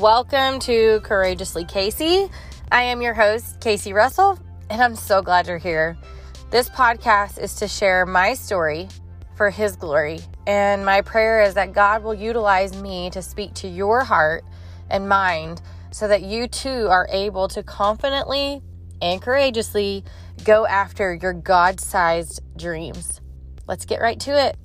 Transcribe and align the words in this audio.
Welcome 0.00 0.58
to 0.60 1.00
Courageously 1.04 1.64
Casey. 1.64 2.28
I 2.70 2.82
am 2.82 3.00
your 3.00 3.14
host, 3.14 3.60
Casey 3.60 3.94
Russell, 3.94 4.38
and 4.68 4.82
I'm 4.82 4.94
so 4.94 5.22
glad 5.22 5.46
you're 5.46 5.56
here. 5.56 5.96
This 6.50 6.68
podcast 6.68 7.38
is 7.38 7.54
to 7.54 7.66
share 7.66 8.04
my 8.04 8.34
story 8.34 8.88
for 9.36 9.48
His 9.48 9.74
glory, 9.74 10.20
and 10.46 10.84
my 10.84 11.00
prayer 11.00 11.40
is 11.40 11.54
that 11.54 11.72
God 11.72 12.02
will 12.02 12.12
utilize 12.12 12.76
me 12.82 13.08
to 13.08 13.22
speak 13.22 13.54
to 13.54 13.68
your 13.68 14.04
heart 14.04 14.44
and 14.90 15.08
mind 15.08 15.62
so 15.92 16.06
that 16.08 16.20
you 16.20 16.46
too 16.46 16.88
are 16.90 17.08
able 17.10 17.48
to 17.48 17.62
confidently 17.62 18.60
and 19.00 19.22
courageously 19.22 20.04
go 20.44 20.66
after 20.66 21.14
your 21.14 21.32
God 21.32 21.80
sized 21.80 22.42
dreams. 22.58 23.22
Let's 23.66 23.86
get 23.86 24.02
right 24.02 24.20
to 24.20 24.38
it. 24.48 24.58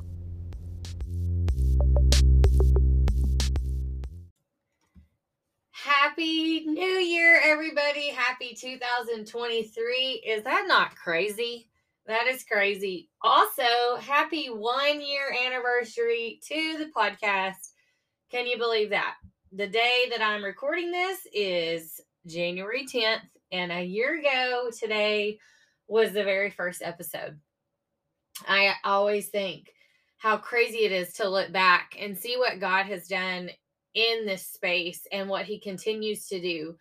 Happy 6.00 6.63
New 6.66 6.86
Year, 6.86 7.41
everybody. 7.44 8.08
Happy 8.08 8.55
2023. 8.58 10.23
Is 10.26 10.41
that 10.45 10.63
not 10.66 10.95
crazy? 10.95 11.68
That 12.08 12.27
is 12.27 12.45
crazy. 12.45 13.09
Also, 13.22 13.98
happy 13.99 14.48
one 14.48 15.02
year 15.02 15.35
anniversary 15.46 16.40
to 16.48 16.77
the 16.77 16.90
podcast. 16.96 17.73
Can 18.32 18.48
you 18.48 18.58
believe 18.58 18.91
that? 18.91 19.16
The 19.52 19.68
day 19.68 20.05
that 20.12 20.22
I'm 20.22 20.46
recording 20.46 20.91
this 20.91 21.27
is 21.34 21.99
January 22.26 22.85
10th, 22.85 23.27
and 23.52 23.73
a 23.73 23.84
year 23.84 24.18
ago 24.18 24.70
today 24.80 25.40
was 25.90 26.13
the 26.13 26.23
very 26.23 26.52
first 26.52 26.82
episode. 26.82 27.38
I 28.48 28.76
always 28.85 29.27
think 29.27 29.73
how 30.20 30.38
crazy 30.38 30.85
it 30.85 30.94
is 30.94 31.12
to 31.16 31.27
look 31.27 31.52
back 31.52 31.98
and 31.99 32.18
see 32.18 32.38
what 32.38 32.62
God 32.62 32.85
has 32.85 33.10
done 33.10 33.49
in 33.94 34.26
this 34.26 34.45
space 34.45 35.07
and 35.12 35.29
what 35.29 35.46
he 35.46 35.60
continues 35.60 36.27
to 36.27 36.40
do. 36.40 36.76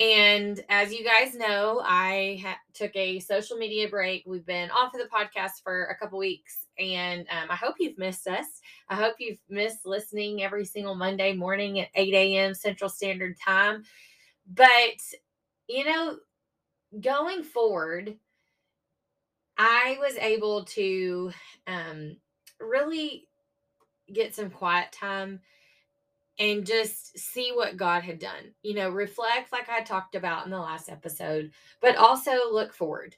And 0.00 0.62
as 0.68 0.92
you 0.92 1.04
guys 1.04 1.34
know, 1.34 1.82
I 1.84 2.40
ha- 2.44 2.60
took 2.72 2.94
a 2.94 3.18
social 3.18 3.56
media 3.56 3.88
break. 3.88 4.22
We've 4.26 4.46
been 4.46 4.70
off 4.70 4.94
of 4.94 5.00
the 5.00 5.08
podcast 5.08 5.62
for 5.64 5.86
a 5.86 5.96
couple 5.96 6.20
weeks, 6.20 6.66
and 6.78 7.26
um, 7.30 7.50
I 7.50 7.56
hope 7.56 7.76
you've 7.80 7.98
missed 7.98 8.28
us. 8.28 8.46
I 8.88 8.94
hope 8.94 9.16
you've 9.18 9.42
missed 9.48 9.84
listening 9.86 10.44
every 10.44 10.64
single 10.64 10.94
Monday 10.94 11.32
morning 11.32 11.80
at 11.80 11.88
8 11.96 12.14
a.m. 12.14 12.54
Central 12.54 12.88
Standard 12.88 13.36
Time. 13.44 13.82
But, 14.54 15.02
you 15.66 15.84
know, 15.84 16.18
going 17.00 17.42
forward, 17.42 18.16
I 19.56 19.96
was 19.98 20.14
able 20.14 20.64
to 20.66 21.32
um, 21.66 22.16
really 22.60 23.26
get 24.12 24.34
some 24.34 24.50
quiet 24.50 24.92
time 24.92 25.40
and 26.38 26.66
just 26.66 27.18
see 27.18 27.50
what 27.52 27.76
God 27.76 28.02
had 28.02 28.18
done. 28.18 28.52
You 28.62 28.74
know, 28.74 28.90
reflect 28.90 29.52
like 29.52 29.68
I 29.68 29.82
talked 29.82 30.14
about 30.14 30.44
in 30.44 30.50
the 30.50 30.58
last 30.58 30.88
episode, 30.88 31.50
but 31.80 31.96
also 31.96 32.32
look 32.52 32.72
forward 32.72 33.16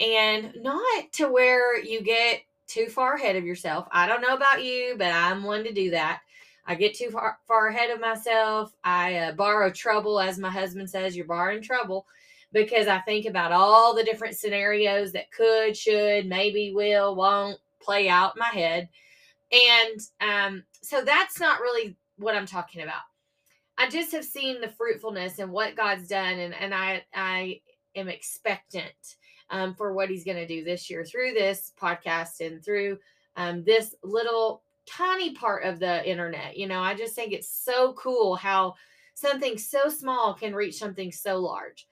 and 0.00 0.54
not 0.56 1.12
to 1.12 1.28
where 1.28 1.78
you 1.78 2.00
get 2.02 2.42
too 2.66 2.86
far 2.86 3.14
ahead 3.14 3.36
of 3.36 3.44
yourself. 3.44 3.86
I 3.92 4.06
don't 4.06 4.22
know 4.22 4.34
about 4.34 4.64
you, 4.64 4.94
but 4.96 5.08
I'm 5.08 5.42
one 5.42 5.64
to 5.64 5.72
do 5.72 5.90
that. 5.90 6.20
I 6.66 6.74
get 6.74 6.94
too 6.94 7.10
far, 7.10 7.38
far 7.46 7.68
ahead 7.68 7.90
of 7.90 8.00
myself. 8.00 8.72
I 8.84 9.16
uh, 9.16 9.32
borrow 9.32 9.70
trouble, 9.70 10.20
as 10.20 10.38
my 10.38 10.50
husband 10.50 10.88
says, 10.88 11.16
you're 11.16 11.26
borrowing 11.26 11.62
trouble 11.62 12.06
because 12.52 12.86
I 12.86 12.98
think 13.00 13.26
about 13.26 13.52
all 13.52 13.94
the 13.94 14.04
different 14.04 14.36
scenarios 14.36 15.12
that 15.12 15.32
could, 15.32 15.76
should, 15.76 16.26
maybe, 16.26 16.72
will, 16.72 17.14
won't 17.14 17.58
play 17.80 18.08
out 18.08 18.36
in 18.36 18.40
my 18.40 18.60
head. 18.60 18.88
And 19.52 20.00
um, 20.20 20.64
so 20.80 21.02
that's 21.02 21.40
not 21.40 21.60
really 21.60 21.96
what 22.20 22.36
I'm 22.36 22.46
talking 22.46 22.82
about. 22.82 23.02
I 23.78 23.88
just 23.88 24.12
have 24.12 24.24
seen 24.24 24.60
the 24.60 24.68
fruitfulness 24.68 25.38
and 25.38 25.50
what 25.50 25.76
God's 25.76 26.08
done, 26.08 26.38
and 26.38 26.54
and 26.54 26.74
I 26.74 27.04
I 27.14 27.60
am 27.96 28.08
expectant 28.08 29.16
um, 29.48 29.74
for 29.74 29.94
what 29.94 30.10
He's 30.10 30.24
going 30.24 30.36
to 30.36 30.46
do 30.46 30.62
this 30.62 30.90
year 30.90 31.04
through 31.04 31.32
this 31.32 31.72
podcast 31.80 32.40
and 32.40 32.62
through 32.64 32.98
um, 33.36 33.64
this 33.64 33.94
little 34.04 34.62
tiny 34.86 35.32
part 35.34 35.64
of 35.64 35.78
the 35.78 36.08
internet. 36.08 36.56
You 36.56 36.68
know, 36.68 36.80
I 36.80 36.94
just 36.94 37.14
think 37.14 37.32
it's 37.32 37.48
so 37.48 37.94
cool 37.94 38.36
how 38.36 38.74
something 39.14 39.56
so 39.56 39.88
small 39.88 40.34
can 40.34 40.54
reach 40.54 40.78
something 40.78 41.10
so 41.12 41.38
large. 41.38 41.86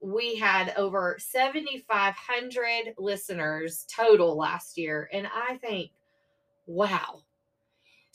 We 0.00 0.36
had 0.36 0.74
over 0.76 1.16
7,500 1.18 2.94
listeners 2.98 3.86
total 3.94 4.36
last 4.36 4.78
year, 4.78 5.08
and 5.12 5.26
I 5.26 5.56
think, 5.56 5.90
wow, 6.66 7.22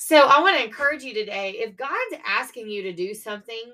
so 0.01 0.15
I 0.15 0.39
want 0.39 0.57
to 0.57 0.63
encourage 0.63 1.03
you 1.03 1.13
today 1.13 1.55
if 1.57 1.75
God's 1.75 2.23
asking 2.25 2.69
you 2.69 2.83
to 2.83 2.93
do 2.93 3.13
something, 3.13 3.73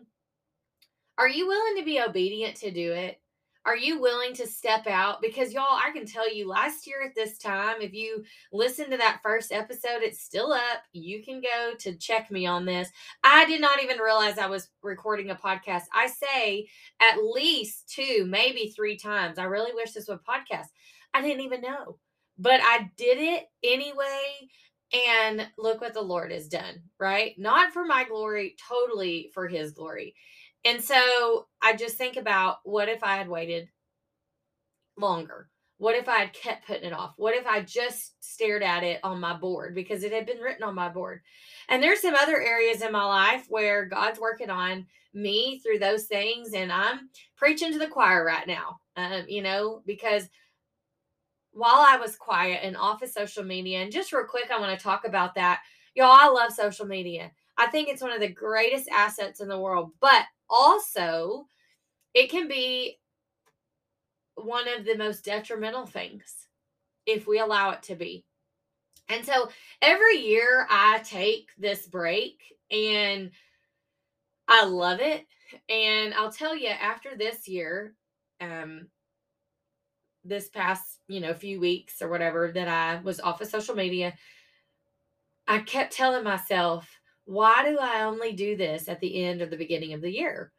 are 1.20 1.30
you 1.30 1.48
willing 1.48 1.78
to 1.78 1.86
be 1.86 2.02
obedient 2.02 2.56
to 2.58 2.72
do 2.72 2.94
it? 2.94 3.22
Are 3.64 3.78
you 3.78 4.02
willing 4.02 4.34
to 4.34 4.48
step 4.48 4.88
out? 4.88 5.22
Because 5.22 5.54
y'all, 5.54 5.64
I 5.64 5.92
can 5.94 6.08
tell 6.08 6.32
you 6.34 6.48
last 6.48 6.88
year 6.88 7.04
at 7.06 7.14
this 7.14 7.38
time, 7.38 7.76
if 7.80 7.94
you 7.94 8.24
listen 8.52 8.90
to 8.90 8.98
that 8.98 9.20
first 9.22 9.52
episode, 9.52 10.02
it's 10.02 10.20
still 10.20 10.52
up. 10.52 10.82
You 10.94 11.24
can 11.24 11.42
go 11.42 11.76
to 11.78 11.96
check 11.96 12.32
me 12.32 12.48
on 12.48 12.66
this. 12.66 12.90
I 13.24 13.46
did 13.46 13.62
not 13.62 13.84
even 13.84 14.00
realize 14.00 14.40
I 14.40 14.48
was 14.48 14.70
recording 14.82 15.30
a 15.30 15.36
podcast. 15.36 15.84
I 15.94 16.08
say 16.08 16.68
at 17.00 17.24
least 17.24 17.88
two, 17.88 18.26
maybe 18.28 18.74
three 18.76 18.98
times. 18.98 19.38
I 19.38 19.44
really 19.44 19.76
wish 19.76 19.92
this 19.92 20.08
was 20.08 20.18
a 20.20 20.32
podcast. 20.32 20.70
I 21.14 21.22
didn't 21.22 21.44
even 21.44 21.62
know, 21.62 22.00
but 22.40 22.62
I 22.64 22.90
did 22.98 23.20
it 23.20 23.46
anyway 23.64 24.50
and 24.96 25.48
look 25.58 25.82
what 25.82 25.94
the 25.94 26.02
Lord 26.02 26.32
has 26.32 26.48
done, 26.48 26.84
right? 27.00 27.34
Not 27.38 27.74
for 27.74 27.86
my 27.86 28.04
glory, 28.06 28.56
totally 28.68 29.32
for 29.34 29.48
his 29.48 29.72
glory. 29.72 30.16
And 30.64 30.82
so 30.82 31.48
I 31.62 31.76
just 31.76 31.98
think 31.98 32.18
about 32.18 32.58
what 32.64 32.90
if 32.90 33.04
I 33.04 33.18
had 33.18 33.30
waited 33.30 33.70
longer? 34.98 35.50
What 35.78 35.96
if 35.96 36.08
I 36.08 36.20
had 36.20 36.34
kept 36.34 36.66
putting 36.68 36.86
it 36.86 36.94
off? 36.94 37.14
What 37.18 37.36
if 37.36 37.46
I 37.46 37.62
just 37.62 38.14
stared 38.24 38.64
at 38.64 38.84
it 38.84 39.00
on 39.04 39.20
my 39.20 39.34
board 39.36 39.76
because 39.76 40.04
it 40.04 40.14
had 40.14 40.26
been 40.26 40.40
written 40.40 40.64
on 40.64 40.74
my 40.74 40.90
board? 40.90 41.22
And 41.68 41.84
there's 41.84 42.02
some 42.02 42.16
other 42.16 42.42
areas 42.42 42.82
in 42.82 42.92
my 42.92 43.04
life 43.04 43.46
where 43.50 43.86
God's 43.86 44.20
working 44.20 44.50
on 44.50 44.88
me 45.14 45.60
through 45.60 45.80
those 45.80 46.06
things, 46.06 46.54
and 46.54 46.72
I'm 46.72 47.10
preaching 47.38 47.72
to 47.74 47.80
the 47.80 47.88
choir 47.88 48.24
right 48.24 48.48
now. 48.48 48.80
Um, 48.96 49.26
you 49.28 49.42
know, 49.42 49.82
because 49.86 50.30
while 51.56 51.86
I 51.86 51.98
was 51.98 52.16
quiet 52.18 52.60
and 52.64 52.76
off 52.76 53.02
of 53.02 53.10
social 53.10 53.44
media, 53.44 53.80
and 53.80 53.92
just 53.92 54.12
real 54.12 54.26
quick, 54.26 54.52
I 54.52 54.60
want 54.60 54.78
to 54.78 54.84
talk 54.84 55.06
about 55.08 55.36
that. 55.36 55.62
Y'all, 55.96 56.12
I 56.12 56.28
love 56.28 56.52
social 56.52 56.86
media. 56.86 57.32
I 57.58 57.68
think 57.68 57.88
it's 57.88 58.02
one 58.02 58.12
of 58.12 58.20
the 58.20 58.28
greatest 58.28 58.90
assets 58.90 59.40
in 59.40 59.48
the 59.48 59.60
world, 59.60 59.92
but 60.02 60.26
also 60.50 61.48
it 62.14 62.30
can 62.30 62.50
be 62.50 63.00
one 64.36 64.68
of 64.68 64.86
the 64.86 64.98
most 64.98 65.24
detrimental 65.24 65.86
things 65.86 66.48
if 67.06 67.26
we 67.26 67.40
allow 67.40 67.72
it 67.72 67.82
to 67.84 67.96
be. 67.96 68.26
And 69.08 69.26
so 69.26 69.50
every 69.82 70.18
year 70.18 70.68
I 70.70 71.00
take 71.06 71.50
this 71.58 71.88
break 71.88 72.42
and 72.70 73.32
I 74.48 74.66
love 74.66 75.00
it. 75.00 75.26
And 75.70 76.14
I'll 76.16 76.32
tell 76.32 76.56
you, 76.56 76.70
after 76.70 77.16
this 77.16 77.48
year, 77.48 77.94
um, 78.42 78.88
this 80.26 80.50
past, 80.50 81.00
you 81.08 81.20
know, 81.20 81.34
few 81.34 81.60
weeks 81.60 82.02
or 82.02 82.10
whatever 82.10 82.52
that 82.54 82.68
I 82.68 83.00
was 83.02 83.20
off 83.20 83.42
of 83.42 83.48
social 83.48 83.76
media, 83.76 84.14
I 85.48 85.60
kept 85.60 85.94
telling 85.94 86.24
myself, 86.24 86.90
why 87.26 87.64
do 87.64 87.78
I 87.80 88.04
only 88.04 88.34
do 88.34 88.58
this 88.58 88.90
at 88.90 89.00
the 89.00 89.24
end 89.24 89.42
or 89.42 89.46
the 89.46 89.58
beginning 89.58 89.94
of 89.94 90.02
the 90.02 90.12
year? 90.12 90.52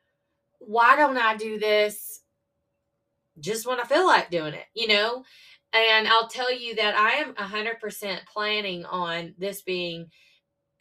Why 0.60 0.96
don't 0.96 1.18
I 1.18 1.36
do 1.36 1.58
this 1.58 2.22
just 3.38 3.66
when 3.66 3.80
I 3.80 3.84
feel 3.84 4.06
like 4.06 4.30
doing 4.30 4.54
it, 4.54 4.64
you 4.74 4.88
know? 4.88 5.24
And 5.72 6.08
I'll 6.08 6.28
tell 6.28 6.52
you 6.52 6.74
that 6.76 6.96
I 6.96 7.16
am 7.16 7.34
100% 7.34 8.18
planning 8.32 8.84
on 8.86 9.34
this 9.36 9.62
being 9.62 10.06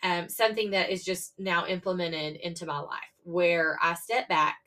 um, 0.04 0.30
something 0.30 0.71
that 0.71 0.89
is 0.89 1.04
just 1.04 1.33
now 1.38 1.65
implemented 1.65 2.38
into 2.38 2.65
my 2.65 2.80
life 2.80 3.00
where 3.24 3.77
I 3.81 3.95
step 3.95 4.30
back 4.30 4.57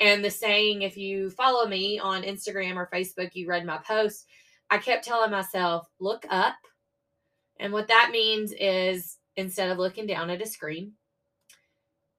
and 0.00 0.24
the 0.24 0.30
saying, 0.30 0.82
if 0.82 0.96
you 0.96 1.30
follow 1.30 1.66
me 1.66 1.98
on 1.98 2.22
Instagram 2.22 2.76
or 2.76 2.90
Facebook, 2.92 3.30
you 3.34 3.48
read 3.48 3.64
my 3.64 3.78
post, 3.78 4.26
I 4.70 4.78
kept 4.78 5.04
telling 5.04 5.30
myself, 5.30 5.88
look 6.00 6.26
up. 6.28 6.56
And 7.58 7.72
what 7.72 7.88
that 7.88 8.10
means 8.12 8.52
is 8.58 9.18
instead 9.36 9.70
of 9.70 9.78
looking 9.78 10.06
down 10.06 10.30
at 10.30 10.42
a 10.42 10.46
screen, 10.46 10.92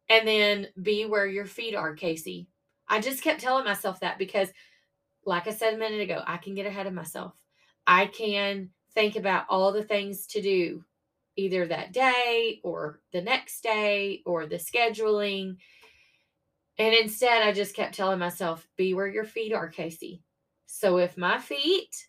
and 0.09 0.27
then 0.27 0.67
be 0.81 1.05
where 1.05 1.27
your 1.27 1.45
feet 1.45 1.75
are, 1.75 1.93
Casey. 1.93 2.47
I 2.87 3.01
just 3.01 3.21
kept 3.21 3.41
telling 3.41 3.65
myself 3.65 3.99
that 3.99 4.17
because, 4.17 4.49
like 5.25 5.47
I 5.47 5.51
said 5.51 5.73
a 5.73 5.77
minute 5.77 6.01
ago, 6.01 6.21
I 6.25 6.37
can 6.37 6.55
get 6.55 6.65
ahead 6.65 6.87
of 6.87 6.93
myself. 6.93 7.33
I 7.85 8.05
can 8.05 8.69
think 8.93 9.15
about 9.15 9.45
all 9.49 9.71
the 9.71 9.83
things 9.83 10.25
to 10.27 10.41
do 10.41 10.83
either 11.35 11.67
that 11.67 11.91
day 11.91 12.59
or 12.63 13.01
the 13.11 13.21
next 13.21 13.61
day 13.61 14.21
or 14.25 14.47
the 14.47 14.55
scheduling 14.55 15.57
and 16.77 16.93
instead, 16.93 17.43
I 17.43 17.51
just 17.51 17.75
kept 17.75 17.95
telling 17.95 18.19
myself, 18.19 18.67
be 18.77 18.93
where 18.93 19.07
your 19.07 19.25
feet 19.25 19.53
are, 19.53 19.67
Casey. 19.67 20.21
So 20.65 20.97
if 20.97 21.17
my 21.17 21.39
feet 21.39 22.07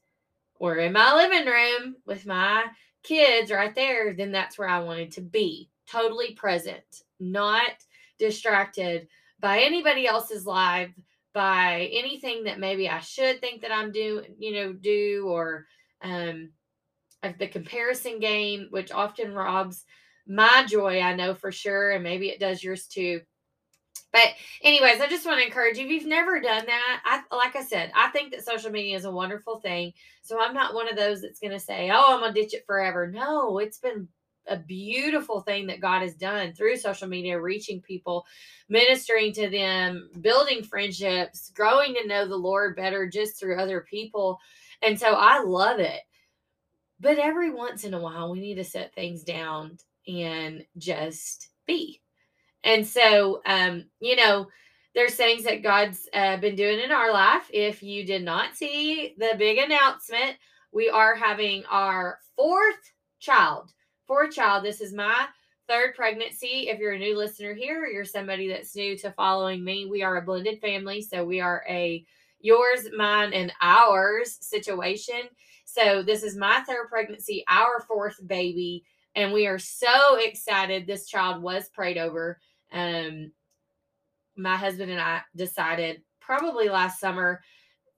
were 0.59 0.76
in 0.76 0.93
my 0.93 1.15
living 1.15 1.47
room 1.47 1.97
with 2.06 2.26
my 2.26 2.65
kids 3.03 3.50
right 3.50 3.75
there, 3.75 4.12
then 4.12 4.32
that's 4.32 4.59
where 4.59 4.69
I 4.69 4.81
wanted 4.81 5.12
to 5.12 5.20
be. 5.20 5.70
Totally 5.87 6.35
present, 6.35 7.03
not 7.19 7.70
distracted 8.19 9.09
by 9.41 9.61
anybody 9.61 10.06
else's 10.06 10.44
life, 10.44 10.91
by 11.32 11.88
anything 11.93 12.44
that 12.44 12.59
maybe 12.59 12.88
I 12.88 12.99
should 13.00 13.41
think 13.41 13.62
that 13.62 13.73
I'm 13.73 13.93
doing, 13.93 14.35
you 14.38 14.53
know, 14.53 14.73
do 14.73 15.26
or 15.29 15.67
um 16.03 16.50
the 17.38 17.49
comparison 17.49 18.21
game, 18.21 18.69
which 18.71 18.93
often 18.93 19.32
robs 19.32 19.85
my 20.26 20.64
joy, 20.69 21.00
I 21.00 21.14
know 21.14 21.35
for 21.35 21.50
sure, 21.50 21.93
and 21.93 22.05
maybe 22.05 22.29
it 22.29 22.41
does 22.41 22.62
yours 22.62 22.87
too. 22.87 23.23
But 24.12 24.29
anyways, 24.62 25.00
I 25.00 25.09
just 25.09 25.27
want 25.27 25.39
to 25.39 25.47
encourage 25.47 25.79
you 25.79 25.85
if 25.87 25.91
you've 25.91 26.06
never 26.06 26.41
done 26.41 26.65
that, 26.67 27.00
I 27.05 27.37
like 27.37 27.56
I 27.56 27.65
said, 27.65 27.93
I 27.95 28.09
think 28.09 28.33
that 28.33 28.45
social 28.45 28.71
media 28.71 28.97
is 28.97 29.05
a 29.05 29.11
wonderful 29.11 29.61
thing. 29.61 29.93
So 30.23 30.41
I'm 30.41 30.55
not 30.55 30.75
one 30.75 30.89
of 30.89 30.97
those 30.97 31.23
that's 31.23 31.41
going 31.41 31.53
to 31.53 31.61
say, 31.61 31.91
"Oh, 31.93 32.15
I'm 32.15 32.21
going 32.21 32.35
to 32.35 32.41
ditch 32.41 32.55
it 32.55 32.67
forever." 32.67 33.11
No, 33.11 33.59
it's 33.59 33.79
been 33.79 34.09
a 34.49 34.56
beautiful 34.56 35.41
thing 35.41 35.67
that 35.67 35.81
God 35.81 36.03
has 36.03 36.15
done 36.15 36.53
through 36.53 36.77
social 36.77 37.09
media, 37.09 37.41
reaching 37.41 37.81
people, 37.81 38.25
ministering 38.69 39.33
to 39.35 39.49
them, 39.49 40.11
building 40.21 40.62
friendships, 40.62 41.50
growing 41.55 41.95
to 41.95 42.06
know 42.06 42.27
the 42.27 42.37
Lord 42.37 42.77
better 42.77 43.09
just 43.09 43.39
through 43.39 43.59
other 43.59 43.83
people. 43.89 44.39
And 44.83 44.99
so 44.99 45.15
I 45.15 45.43
love 45.43 45.81
it. 45.81 46.00
But 47.00 47.19
every 47.19 47.50
once 47.50 47.85
in 47.85 47.95
a 47.95 48.00
while, 48.00 48.31
we 48.31 48.41
need 48.41 48.56
to 48.56 48.65
set 48.65 48.95
things 48.95 49.23
down 49.23 49.79
and 50.06 50.65
just 50.77 51.50
be. 51.67 52.00
And 52.69 52.87
so, 52.87 53.41
um, 53.47 53.87
you 53.99 54.15
know, 54.15 54.47
there's 54.94 55.15
things 55.15 55.44
that 55.44 55.62
God's 55.62 56.06
uh, 56.12 56.37
been 56.37 56.55
doing 56.55 56.81
in 56.81 56.93
our 56.93 57.11
life. 57.11 57.49
If 57.50 57.82
you 57.82 58.05
did 58.05 58.23
not 58.23 58.56
see 58.56 59.15
the 59.17 59.35
big 59.38 59.56
announcement, 59.56 60.37
we 60.70 60.91
are 60.91 61.15
having 61.15 61.65
our 61.70 62.19
fourth 62.37 62.93
child. 63.20 63.73
Fourth 64.06 64.35
child. 64.35 64.65
This 64.65 64.82
is 64.82 64.93
my 64.93 65.29
third 65.67 65.94
pregnancy. 65.94 66.69
If 66.69 66.79
you're 66.79 66.93
a 66.93 66.99
new 66.99 67.17
listener 67.17 67.55
here, 67.55 67.85
or 67.85 67.87
you're 67.87 68.05
somebody 68.05 68.49
that's 68.49 68.76
new 68.76 68.99
to 68.99 69.12
following 69.12 69.64
me, 69.64 69.87
we 69.87 70.03
are 70.03 70.19
a 70.19 70.23
blended 70.23 70.61
family. 70.61 71.00
So 71.00 71.25
we 71.25 71.41
are 71.41 71.64
a 71.71 72.05
yours, 72.41 72.88
mine, 72.94 73.32
and 73.32 73.50
ours 73.62 74.37
situation. 74.43 75.23
So 75.64 76.03
this 76.03 76.23
is 76.23 76.37
my 76.37 76.61
third 76.67 76.88
pregnancy, 76.91 77.44
our 77.49 77.81
fourth 77.88 78.19
baby, 78.26 78.85
and 79.14 79.32
we 79.32 79.47
are 79.47 79.59
so 79.59 80.17
excited. 80.17 80.87
This 80.87 81.06
child 81.06 81.43
was 81.43 81.71
prayed 81.71 81.97
over 81.97 82.38
um, 82.73 83.32
my 84.37 84.56
husband 84.56 84.91
and 84.91 85.00
I 85.00 85.23
decided 85.37 86.03
probably 86.20 86.69
last 86.69 87.00
summer 87.00 87.41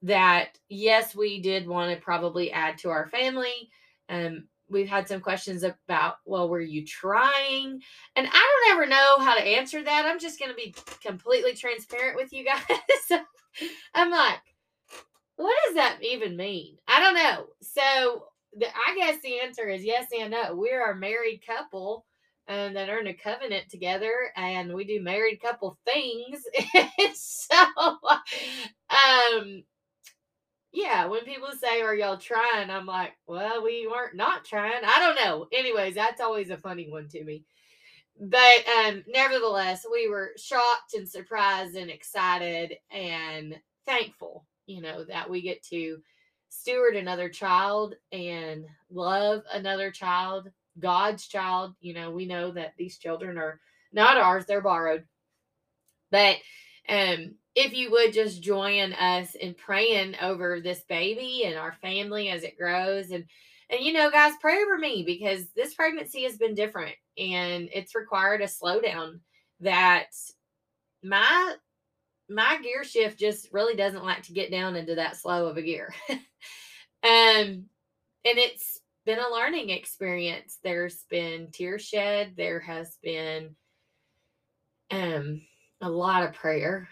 that 0.01 0.57
yes, 0.69 1.15
we 1.15 1.41
did 1.41 1.67
want 1.67 1.93
to 1.93 2.03
probably 2.03 2.51
add 2.51 2.77
to 2.79 2.89
our 2.89 3.07
family. 3.07 3.69
Um, 4.09 4.47
we've 4.69 4.87
had 4.87 5.07
some 5.07 5.21
questions 5.21 5.63
about, 5.63 6.15
well, 6.25 6.49
were 6.49 6.61
you 6.61 6.85
trying? 6.85 7.81
And 8.15 8.27
I 8.27 8.31
don't 8.31 8.75
ever 8.75 8.85
know 8.87 9.19
how 9.19 9.35
to 9.35 9.43
answer 9.43 9.83
that. 9.83 10.05
I'm 10.05 10.19
just 10.19 10.39
going 10.39 10.49
to 10.49 10.55
be 10.55 10.73
completely 11.05 11.53
transparent 11.53 12.15
with 12.15 12.33
you 12.33 12.45
guys. 12.45 13.21
I'm 13.93 14.09
like, 14.09 14.39
what 15.35 15.55
does 15.65 15.75
that 15.75 15.99
even 16.01 16.35
mean? 16.37 16.77
I 16.87 16.99
don't 16.99 17.15
know. 17.15 17.47
So 17.61 18.25
the, 18.57 18.67
I 18.67 18.95
guess 18.95 19.21
the 19.21 19.39
answer 19.39 19.67
is 19.69 19.83
yes 19.83 20.07
and 20.17 20.31
no. 20.31 20.55
We're 20.55 20.91
a 20.91 20.95
married 20.95 21.41
couple 21.45 22.05
um, 22.51 22.73
that 22.73 22.89
in 22.89 23.07
a 23.07 23.13
covenant 23.13 23.69
together 23.69 24.11
and 24.35 24.73
we 24.73 24.83
do 24.83 25.01
married 25.01 25.41
couple 25.41 25.77
things. 25.85 26.43
so, 27.15 27.55
um, 28.89 29.63
yeah, 30.73 31.05
when 31.05 31.23
people 31.23 31.51
say, 31.57 31.81
Are 31.81 31.95
y'all 31.95 32.17
trying? 32.17 32.69
I'm 32.69 32.85
like, 32.85 33.13
Well, 33.25 33.63
we 33.63 33.87
weren't 33.87 34.15
not 34.15 34.43
trying. 34.43 34.83
I 34.85 34.99
don't 34.99 35.23
know. 35.23 35.47
Anyways, 35.53 35.95
that's 35.95 36.19
always 36.19 36.49
a 36.49 36.57
funny 36.57 36.89
one 36.89 37.07
to 37.09 37.23
me. 37.23 37.45
But 38.19 38.67
um, 38.85 39.03
nevertheless, 39.07 39.85
we 39.89 40.09
were 40.09 40.31
shocked 40.37 40.93
and 40.95 41.07
surprised 41.07 41.75
and 41.75 41.89
excited 41.89 42.73
and 42.91 43.55
thankful, 43.85 44.45
you 44.65 44.81
know, 44.81 45.05
that 45.05 45.29
we 45.29 45.41
get 45.41 45.63
to 45.67 45.99
steward 46.49 46.95
another 46.97 47.29
child 47.29 47.95
and 48.11 48.65
love 48.91 49.43
another 49.53 49.89
child 49.89 50.49
God's 50.79 51.27
child. 51.27 51.73
You 51.79 51.93
know, 51.93 52.11
we 52.11 52.25
know 52.25 52.51
that 52.51 52.73
these 52.77 52.97
children 52.97 53.37
are 53.37 53.59
not 53.91 54.17
ours, 54.17 54.45
they're 54.45 54.61
borrowed. 54.61 55.05
But 56.11 56.37
um 56.89 57.35
if 57.55 57.73
you 57.73 57.91
would 57.91 58.13
just 58.13 58.41
join 58.41 58.93
us 58.93 59.35
in 59.35 59.53
praying 59.53 60.15
over 60.21 60.61
this 60.61 60.81
baby 60.87 61.43
and 61.45 61.55
our 61.57 61.73
family 61.81 62.29
as 62.29 62.43
it 62.43 62.57
grows 62.57 63.11
and 63.11 63.25
and 63.69 63.81
you 63.81 63.93
know 63.93 64.09
guys 64.09 64.33
pray 64.41 64.57
over 64.61 64.77
me 64.77 65.03
because 65.05 65.47
this 65.55 65.73
pregnancy 65.73 66.23
has 66.23 66.37
been 66.37 66.55
different 66.55 66.95
and 67.17 67.69
it's 67.73 67.95
required 67.95 68.41
a 68.41 68.45
slowdown 68.45 69.19
that 69.59 70.07
my 71.03 71.55
my 72.29 72.57
gear 72.61 72.83
shift 72.83 73.19
just 73.19 73.49
really 73.51 73.75
doesn't 73.75 74.05
like 74.05 74.23
to 74.23 74.33
get 74.33 74.51
down 74.51 74.75
into 74.75 74.95
that 74.95 75.17
slow 75.17 75.47
of 75.47 75.57
a 75.57 75.61
gear 75.61 75.93
um 76.09 76.19
and 78.23 78.37
it's 78.37 78.80
been 79.05 79.19
a 79.19 79.33
learning 79.33 79.69
experience. 79.69 80.59
There's 80.63 81.03
been 81.09 81.49
tears 81.51 81.83
shed. 81.83 82.33
There 82.37 82.59
has 82.59 82.97
been 83.01 83.55
um, 84.91 85.41
a 85.81 85.89
lot 85.89 86.23
of 86.23 86.33
prayer. 86.33 86.87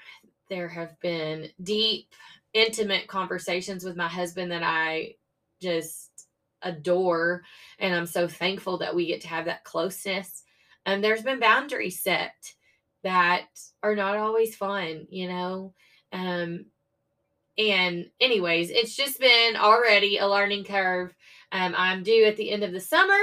There 0.50 0.68
have 0.70 1.00
been 1.00 1.50
deep, 1.62 2.14
intimate 2.54 3.08
conversations 3.08 3.84
with 3.84 3.96
my 3.96 4.08
husband 4.08 4.52
that 4.52 4.64
I 4.64 5.16
just 5.62 6.10
adore. 6.62 7.44
And 7.78 7.94
I'm 7.94 8.08
so 8.08 8.28
thankful 8.28 8.80
that 8.80 8.96
we 8.96 9.06
get 9.06 9.22
to 9.22 9.28
have 9.28 9.46
that 9.46 9.64
closeness. 9.64 10.44
And 10.86 11.04
there's 11.04 11.22
been 11.22 11.40
boundaries 11.40 12.02
set 12.02 12.34
that 13.04 13.48
are 13.84 13.96
not 13.96 14.18
always 14.18 14.56
fun, 14.56 15.08
you 15.10 15.28
know. 15.28 15.74
Um, 16.12 16.66
and, 17.60 18.10
anyways, 18.20 18.70
it's 18.72 18.96
just 18.96 19.20
been 19.20 19.56
already 19.56 20.18
a 20.18 20.28
learning 20.28 20.64
curve 20.64 21.14
um, 21.52 21.74
I'm 21.78 22.04
due 22.04 22.26
at 22.26 22.38
the 22.38 22.52
end 22.52 22.64
of 22.64 22.72
the 22.72 22.80
summer. 22.80 23.18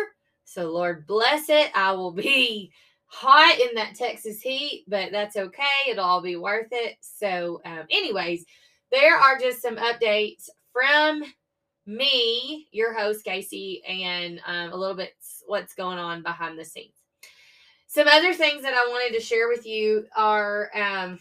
So, 0.44 0.70
Lord 0.70 1.06
bless 1.06 1.48
it. 1.48 1.70
I 1.74 1.92
will 1.92 2.12
be 2.12 2.72
hot 3.06 3.58
in 3.60 3.74
that 3.74 3.94
Texas 3.94 4.40
heat, 4.40 4.84
but 4.88 5.12
that's 5.12 5.36
okay. 5.36 5.90
It'll 5.90 6.04
all 6.04 6.22
be 6.22 6.36
worth 6.36 6.68
it. 6.72 6.96
So, 7.00 7.60
um, 7.64 7.84
anyways, 7.90 8.44
there 8.90 9.16
are 9.16 9.38
just 9.38 9.62
some 9.62 9.76
updates 9.76 10.48
from 10.72 11.22
me, 11.86 12.66
your 12.72 12.92
host, 12.92 13.24
Casey, 13.24 13.82
and 13.86 14.40
um, 14.46 14.72
a 14.72 14.76
little 14.76 14.96
bit 14.96 15.14
what's 15.46 15.74
going 15.74 15.98
on 15.98 16.22
behind 16.22 16.58
the 16.58 16.64
scenes. 16.64 16.94
Some 17.86 18.08
other 18.08 18.34
things 18.34 18.62
that 18.62 18.74
I 18.74 18.88
wanted 18.88 19.16
to 19.16 19.24
share 19.24 19.48
with 19.48 19.64
you 19.64 20.06
are, 20.16 20.70
um, 20.74 21.20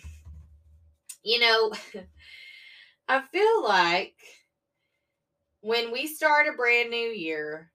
you 1.23 1.39
know, 1.39 1.71
I 3.07 3.21
feel 3.31 3.63
like 3.63 4.15
when 5.61 5.91
we 5.91 6.07
start 6.07 6.47
a 6.47 6.57
brand 6.57 6.89
new 6.89 7.09
year, 7.09 7.71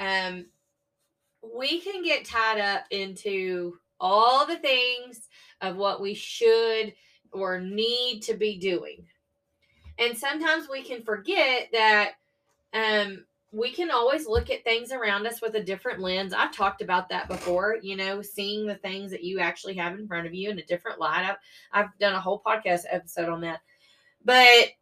um, 0.00 0.46
we 1.54 1.80
can 1.80 2.02
get 2.02 2.24
tied 2.24 2.60
up 2.60 2.84
into 2.90 3.78
all 4.00 4.46
the 4.46 4.58
things 4.58 5.28
of 5.60 5.76
what 5.76 6.00
we 6.00 6.14
should 6.14 6.94
or 7.32 7.60
need 7.60 8.20
to 8.22 8.34
be 8.34 8.58
doing. 8.58 9.06
And 9.98 10.16
sometimes 10.16 10.68
we 10.70 10.82
can 10.82 11.02
forget 11.02 11.68
that 11.72 12.12
um, 12.74 13.24
we 13.52 13.70
can 13.70 13.90
always 13.90 14.26
look 14.26 14.50
at 14.50 14.64
things 14.64 14.92
around 14.92 15.26
us 15.26 15.40
with 15.40 15.54
a 15.54 15.62
different 15.62 16.00
lens. 16.00 16.34
I've 16.34 16.54
talked 16.54 16.82
about 16.82 17.08
that 17.08 17.28
before, 17.28 17.78
you 17.82 17.96
know, 17.96 18.20
seeing 18.20 18.66
the 18.66 18.74
things 18.74 19.10
that 19.12 19.24
you 19.24 19.38
actually 19.38 19.74
have 19.74 19.98
in 19.98 20.06
front 20.06 20.26
of 20.26 20.34
you 20.34 20.50
in 20.50 20.58
a 20.58 20.66
different 20.66 21.00
light. 21.00 21.24
I've, 21.24 21.36
I've 21.72 21.98
done 21.98 22.14
a 22.14 22.20
whole 22.20 22.42
podcast 22.44 22.82
episode 22.90 23.30
on 23.30 23.40
that. 23.42 23.60
But 24.26 24.72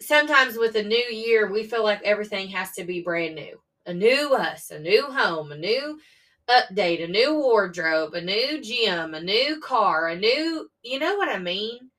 sometimes 0.00 0.58
with 0.58 0.74
a 0.74 0.82
new 0.82 0.96
year, 0.96 1.50
we 1.50 1.62
feel 1.62 1.84
like 1.84 2.02
everything 2.02 2.48
has 2.48 2.72
to 2.72 2.84
be 2.84 3.00
brand 3.00 3.36
new. 3.36 3.60
A 3.86 3.94
new 3.94 4.34
us, 4.34 4.72
a 4.72 4.78
new 4.80 5.04
home, 5.04 5.52
a 5.52 5.56
new 5.56 6.00
update, 6.48 7.04
a 7.04 7.06
new 7.06 7.34
wardrobe, 7.34 8.14
a 8.14 8.20
new 8.20 8.60
gym, 8.60 9.14
a 9.14 9.20
new 9.20 9.60
car, 9.60 10.08
a 10.08 10.16
new, 10.16 10.68
you 10.82 10.98
know 10.98 11.16
what 11.16 11.28
I 11.28 11.38
mean? 11.38 11.90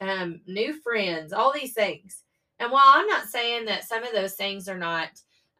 Um, 0.00 0.40
new 0.46 0.80
friends, 0.80 1.34
all 1.34 1.52
these 1.52 1.74
things. 1.74 2.22
And 2.60 2.72
while 2.72 2.82
I'm 2.86 3.06
not 3.06 3.28
saying 3.28 3.66
that 3.66 3.84
some 3.84 4.04
of 4.04 4.12
those 4.12 4.34
things 4.34 4.68
are 4.70 4.78
not 4.78 5.10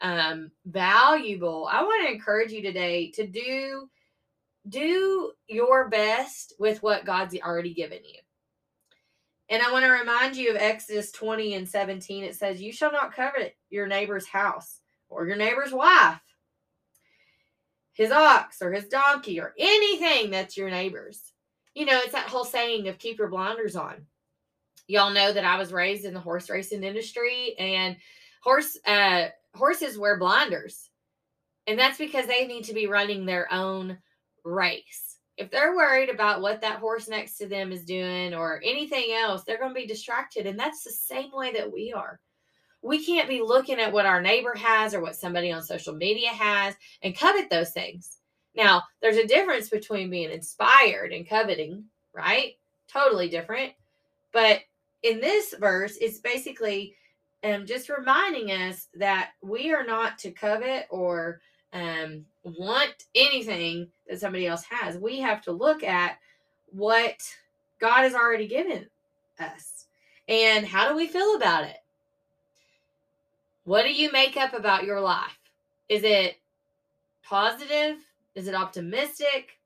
um, 0.00 0.50
valuable, 0.64 1.68
I 1.70 1.82
want 1.82 2.06
to 2.06 2.14
encourage 2.14 2.50
you 2.50 2.62
today 2.62 3.10
to 3.12 3.26
do 3.26 3.90
do 4.70 5.32
your 5.48 5.90
best 5.90 6.54
with 6.58 6.82
what 6.82 7.04
God's 7.04 7.36
already 7.36 7.74
given 7.74 8.02
you. 8.02 8.23
And 9.50 9.62
I 9.62 9.70
want 9.72 9.84
to 9.84 9.90
remind 9.90 10.36
you 10.36 10.50
of 10.50 10.56
Exodus 10.56 11.12
20 11.12 11.54
and 11.54 11.68
17. 11.68 12.24
It 12.24 12.34
says, 12.34 12.62
You 12.62 12.72
shall 12.72 12.92
not 12.92 13.14
covet 13.14 13.56
your 13.70 13.86
neighbor's 13.86 14.26
house 14.26 14.80
or 15.08 15.26
your 15.26 15.36
neighbor's 15.36 15.72
wife, 15.72 16.20
his 17.92 18.10
ox 18.10 18.62
or 18.62 18.72
his 18.72 18.86
donkey 18.86 19.40
or 19.40 19.54
anything 19.58 20.30
that's 20.30 20.56
your 20.56 20.70
neighbor's. 20.70 21.32
You 21.74 21.86
know, 21.86 21.98
it's 22.02 22.12
that 22.12 22.28
whole 22.28 22.44
saying 22.44 22.88
of 22.88 22.98
keep 22.98 23.18
your 23.18 23.28
blinders 23.28 23.76
on. 23.76 24.06
Y'all 24.86 25.12
know 25.12 25.32
that 25.32 25.44
I 25.44 25.58
was 25.58 25.72
raised 25.72 26.04
in 26.04 26.14
the 26.14 26.20
horse 26.20 26.48
racing 26.48 26.82
industry 26.82 27.54
and 27.58 27.96
horse 28.42 28.78
uh 28.86 29.28
horses 29.54 29.98
wear 29.98 30.18
blinders. 30.18 30.90
And 31.66 31.78
that's 31.78 31.98
because 31.98 32.26
they 32.26 32.46
need 32.46 32.64
to 32.64 32.74
be 32.74 32.86
running 32.86 33.24
their 33.24 33.52
own 33.52 33.98
race. 34.44 35.13
If 35.36 35.50
they're 35.50 35.74
worried 35.74 36.10
about 36.10 36.42
what 36.42 36.60
that 36.60 36.78
horse 36.78 37.08
next 37.08 37.38
to 37.38 37.48
them 37.48 37.72
is 37.72 37.84
doing 37.84 38.34
or 38.34 38.60
anything 38.64 39.12
else, 39.12 39.42
they're 39.42 39.58
going 39.58 39.74
to 39.74 39.80
be 39.80 39.86
distracted. 39.86 40.46
And 40.46 40.58
that's 40.58 40.84
the 40.84 40.90
same 40.90 41.30
way 41.32 41.52
that 41.52 41.72
we 41.72 41.92
are. 41.92 42.20
We 42.82 43.04
can't 43.04 43.28
be 43.28 43.40
looking 43.40 43.80
at 43.80 43.92
what 43.92 44.06
our 44.06 44.20
neighbor 44.20 44.54
has 44.54 44.94
or 44.94 45.00
what 45.00 45.16
somebody 45.16 45.50
on 45.50 45.62
social 45.62 45.94
media 45.94 46.28
has 46.28 46.74
and 47.02 47.16
covet 47.16 47.50
those 47.50 47.70
things. 47.70 48.18
Now, 48.54 48.82
there's 49.00 49.16
a 49.16 49.26
difference 49.26 49.68
between 49.68 50.10
being 50.10 50.30
inspired 50.30 51.12
and 51.12 51.28
coveting, 51.28 51.84
right? 52.12 52.52
Totally 52.86 53.28
different. 53.28 53.72
But 54.32 54.60
in 55.02 55.20
this 55.20 55.54
verse, 55.58 55.96
it's 56.00 56.18
basically 56.18 56.94
um, 57.42 57.66
just 57.66 57.88
reminding 57.88 58.50
us 58.50 58.88
that 58.94 59.30
we 59.42 59.72
are 59.72 59.84
not 59.84 60.18
to 60.18 60.30
covet 60.30 60.86
or 60.90 61.40
um, 61.74 62.24
want 62.44 63.04
anything 63.14 63.88
that 64.08 64.20
somebody 64.20 64.46
else 64.46 64.64
has. 64.70 64.96
We 64.96 65.18
have 65.20 65.42
to 65.42 65.52
look 65.52 65.82
at 65.82 66.18
what 66.70 67.20
God 67.80 68.02
has 68.02 68.14
already 68.14 68.46
given 68.46 68.86
us 69.38 69.86
and 70.28 70.64
how 70.64 70.88
do 70.88 70.96
we 70.96 71.06
feel 71.06 71.34
about 71.34 71.64
it? 71.64 71.76
What 73.64 73.82
do 73.82 73.92
you 73.92 74.10
make 74.12 74.36
up 74.36 74.54
about 74.54 74.84
your 74.84 75.00
life? 75.00 75.38
Is 75.88 76.04
it 76.04 76.36
positive? 77.22 77.96
Is 78.34 78.48
it 78.48 78.54
optimistic? 78.54 79.58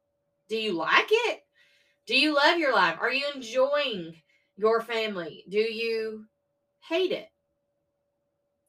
Do 0.49 0.57
you 0.57 0.73
like 0.73 1.09
it? 1.11 1.45
Do 2.07 2.19
you 2.19 2.35
love 2.35 2.59
your 2.59 2.75
life? 2.75 2.97
Are 3.01 3.13
you 3.13 3.27
enjoying 3.35 4.15
your 4.57 4.81
family? 4.81 5.45
Do 5.49 5.59
you 5.59 6.25
hate 6.81 7.13
it? 7.13 7.31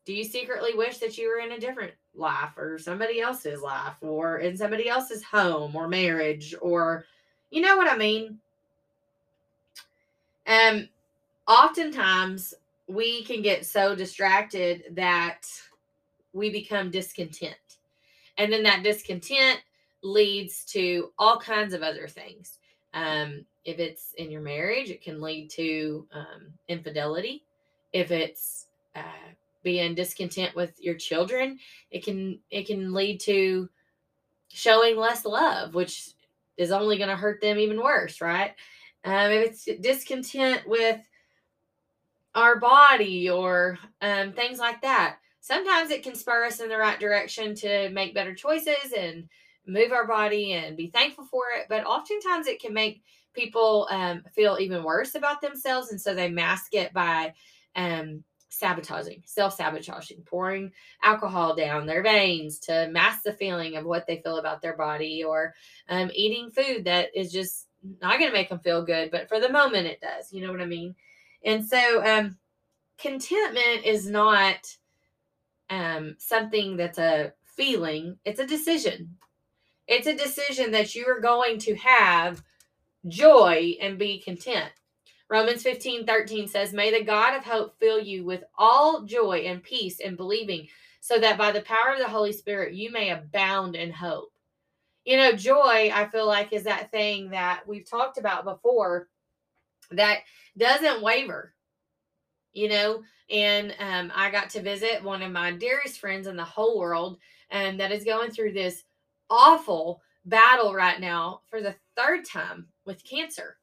Do 0.06 0.14
you 0.14 0.24
secretly 0.24 0.74
wish 0.74 0.98
that 0.98 1.18
you 1.18 1.30
were 1.30 1.40
in 1.40 1.52
a 1.52 1.60
different 1.60 1.94
life 2.20 2.58
or 2.58 2.78
somebody 2.78 3.22
else's 3.22 3.62
life 3.62 3.96
or 4.02 4.40
in 4.40 4.58
somebody 4.58 4.90
else's 4.90 5.24
home 5.24 5.76
or 5.76 5.88
marriage 5.88 6.54
or 6.62 7.06
you 7.52 7.62
know 7.62 7.78
what 7.78 7.92
I 7.92 7.98
mean? 7.98 8.40
Um 10.46 10.90
oftentimes 11.48 12.54
we 12.88 13.24
can 13.24 13.42
get 13.42 13.66
so 13.66 13.96
distracted 13.96 14.84
that 14.92 15.48
we 16.34 16.50
become 16.50 16.92
discontent. 16.92 17.56
And 18.38 18.52
then 18.52 18.64
that 18.64 18.84
discontent 18.84 19.62
leads 20.02 20.64
to 20.66 21.12
all 21.20 21.40
kinds 21.40 21.74
of 21.74 21.84
other 21.84 22.08
things. 22.08 22.58
Um, 22.94 23.46
if 23.66 23.80
it's 23.80 24.14
in 24.18 24.32
your 24.32 24.42
marriage, 24.42 24.90
it 24.90 25.02
can 25.02 25.22
lead 25.22 25.50
to 25.52 26.08
um, 26.14 26.54
infidelity. 26.68 27.44
If 27.94 28.12
it's 28.12 28.68
uh, 28.96 29.32
being 29.64 29.96
discontent 29.96 30.56
with 30.56 30.74
your 30.80 30.96
children 30.96 31.58
it 31.92 32.04
can 32.04 32.40
it 32.50 32.68
can 32.68 32.94
lead 32.94 33.20
to 33.20 33.70
showing 34.50 34.98
less 34.98 35.26
love 35.26 35.74
which 35.74 36.12
is 36.58 36.72
only 36.72 36.98
going 36.98 37.10
to 37.10 37.16
hurt 37.16 37.42
them 37.42 37.58
even 37.58 37.82
worse 37.82 38.22
right? 38.22 38.54
Um, 39.06 39.32
if 39.32 39.48
it's 39.48 39.82
discontent 39.82 40.68
with 40.68 41.00
our 42.36 42.60
body 42.60 43.30
or 43.30 43.80
um, 44.02 44.34
things 44.34 44.60
like 44.60 44.82
that 44.82 45.18
sometimes 45.40 45.90
it 45.90 46.04
can 46.04 46.16
spur 46.16 46.46
us 46.46 46.60
in 46.60 46.70
the 46.70 46.78
right 46.78 47.00
direction 47.00 47.56
to 47.56 47.90
make 47.90 48.14
better 48.14 48.36
choices 48.36 48.94
and 48.98 49.28
move 49.66 49.92
our 49.92 50.06
body 50.06 50.54
and 50.54 50.76
be 50.76 50.88
thankful 50.88 51.26
for 51.26 51.44
it 51.58 51.66
but 51.70 51.86
oftentimes 51.86 52.48
it 52.48 52.62
can 52.62 52.74
make 52.74 53.04
people 53.34 53.88
um, 53.90 54.24
feel 54.36 54.58
even 54.60 54.84
worse 54.84 55.16
about 55.16 55.42
themselves 55.42 55.92
and 55.92 56.02
so 56.02 56.14
they 56.14 56.30
mask 56.30 56.74
it 56.74 56.94
by 56.94 57.34
um, 57.76 58.24
sabotaging, 58.50 59.22
self 59.26 59.56
sabotaging, 59.56 60.22
pouring 60.26 60.72
alcohol 61.04 61.56
down 61.56 61.86
their 61.86 62.04
veins 62.04 62.60
to 62.60 62.90
mask 62.92 63.24
the 63.24 63.34
feeling 63.34 63.78
of 63.78 63.86
what 63.86 64.06
they 64.08 64.22
feel 64.22 64.38
about 64.38 64.62
their 64.62 64.76
body, 64.76 65.24
or 65.24 65.54
um, 65.88 66.12
eating 66.14 66.52
food 66.52 66.84
that 66.86 67.10
is 67.16 67.32
just 67.32 67.68
not 68.02 68.20
going 68.20 68.30
to 68.30 68.38
make 68.38 68.50
them 68.50 68.60
feel 68.60 68.84
good, 68.84 69.12
but 69.12 69.30
for 69.30 69.40
the 69.40 69.50
moment 69.50 69.88
it 69.88 70.02
does. 70.02 70.34
You 70.34 70.46
know 70.46 70.52
what 70.52 70.62
I 70.62 70.66
mean? 70.66 70.96
And 71.44 71.66
so, 71.66 72.04
um, 72.06 72.38
contentment 72.98 73.86
is 73.86 74.10
not 74.10 74.76
um, 75.70 76.16
something 76.18 76.76
that's 76.76 76.98
a 76.98 77.34
feeling, 77.46 78.18
it's 78.26 78.40
a 78.40 78.48
decision. 78.48 79.16
It's 79.88 80.08
a 80.08 80.16
decision 80.16 80.72
that 80.72 80.94
you 80.94 81.08
are 81.08 81.20
going 81.20 81.58
to 81.60 81.76
have 81.76 82.44
joy 83.08 83.76
and 83.82 83.98
be 83.98 84.20
content. 84.20 84.72
Romans 85.30 85.62
15 85.62 86.06
13 86.06 86.48
says, 86.48 86.74
May 86.74 86.92
the 86.92 87.06
God 87.06 87.38
of 87.38 87.44
hope 87.44 87.78
fill 87.80 88.00
you 88.00 88.26
with 88.26 88.44
all 88.58 89.04
joy 89.04 89.44
and 89.46 89.62
peace 89.62 90.00
in 90.00 90.16
believing, 90.16 90.68
so 91.02 91.20
that 91.20 91.38
by 91.38 91.52
the 91.52 91.62
power 91.62 91.94
of 91.94 92.00
the 92.00 92.08
Holy 92.08 92.34
Spirit 92.34 92.74
you 92.74 92.92
may 92.92 93.12
abound 93.12 93.76
in 93.76 93.92
hope. 93.92 94.32
You 95.06 95.18
know, 95.18 95.32
joy, 95.32 95.92
I 95.94 96.08
feel 96.12 96.26
like, 96.26 96.52
is 96.52 96.64
that 96.64 96.92
thing 96.92 97.30
that 97.30 97.62
we've 97.68 97.90
talked 97.90 98.18
about 98.18 98.44
before 98.44 99.08
that 99.92 100.20
doesn't 100.58 101.02
waver, 101.02 101.54
you 102.54 102.70
know. 102.70 103.04
And 103.30 103.76
um, 103.80 104.12
I 104.16 104.32
got 104.32 104.50
to 104.52 104.62
visit 104.62 105.04
one 105.04 105.22
of 105.22 105.32
my 105.32 105.52
dearest 105.52 106.00
friends 106.00 106.26
in 106.26 106.36
the 106.36 106.44
whole 106.44 106.80
world, 106.80 107.20
and 107.52 107.74
um, 107.74 107.78
that 107.78 107.92
is 107.92 108.04
going 108.04 108.32
through 108.32 108.54
this 108.54 108.84
awful 109.30 110.02
battle 110.26 110.74
right 110.74 111.00
now 111.00 111.42
for 111.48 111.62
the 111.62 111.76
third 111.96 112.26
time 112.26 112.68
with 112.86 113.04
cancer 113.04 113.59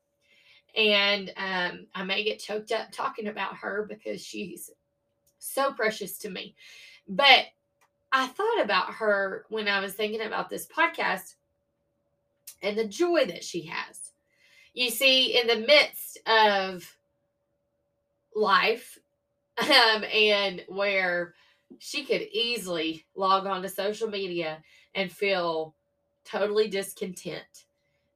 and 0.76 1.32
um, 1.36 1.86
I 1.94 2.04
may 2.04 2.22
get 2.22 2.38
choked 2.38 2.70
up 2.70 2.92
talking 2.92 3.28
about 3.28 3.56
her 3.56 3.86
because 3.88 4.24
she's 4.24 4.70
so 5.38 5.72
precious 5.72 6.18
to 6.18 6.30
me. 6.30 6.54
But 7.08 7.46
I 8.12 8.26
thought 8.26 8.62
about 8.62 8.94
her 8.94 9.46
when 9.48 9.68
I 9.68 9.80
was 9.80 9.94
thinking 9.94 10.22
about 10.22 10.50
this 10.50 10.66
podcast 10.66 11.34
and 12.62 12.76
the 12.76 12.86
joy 12.86 13.24
that 13.26 13.42
she 13.42 13.62
has. 13.62 14.12
You 14.74 14.90
see, 14.90 15.40
in 15.40 15.46
the 15.46 15.66
midst 15.66 16.18
of 16.26 16.96
life, 18.34 18.98
um, 19.58 20.04
and 20.12 20.62
where 20.68 21.34
she 21.78 22.04
could 22.04 22.22
easily 22.32 23.06
log 23.14 23.46
on 23.46 23.62
to 23.62 23.68
social 23.68 24.08
media 24.08 24.62
and 24.94 25.10
feel 25.10 25.74
totally 26.24 26.68
discontent 26.68 27.64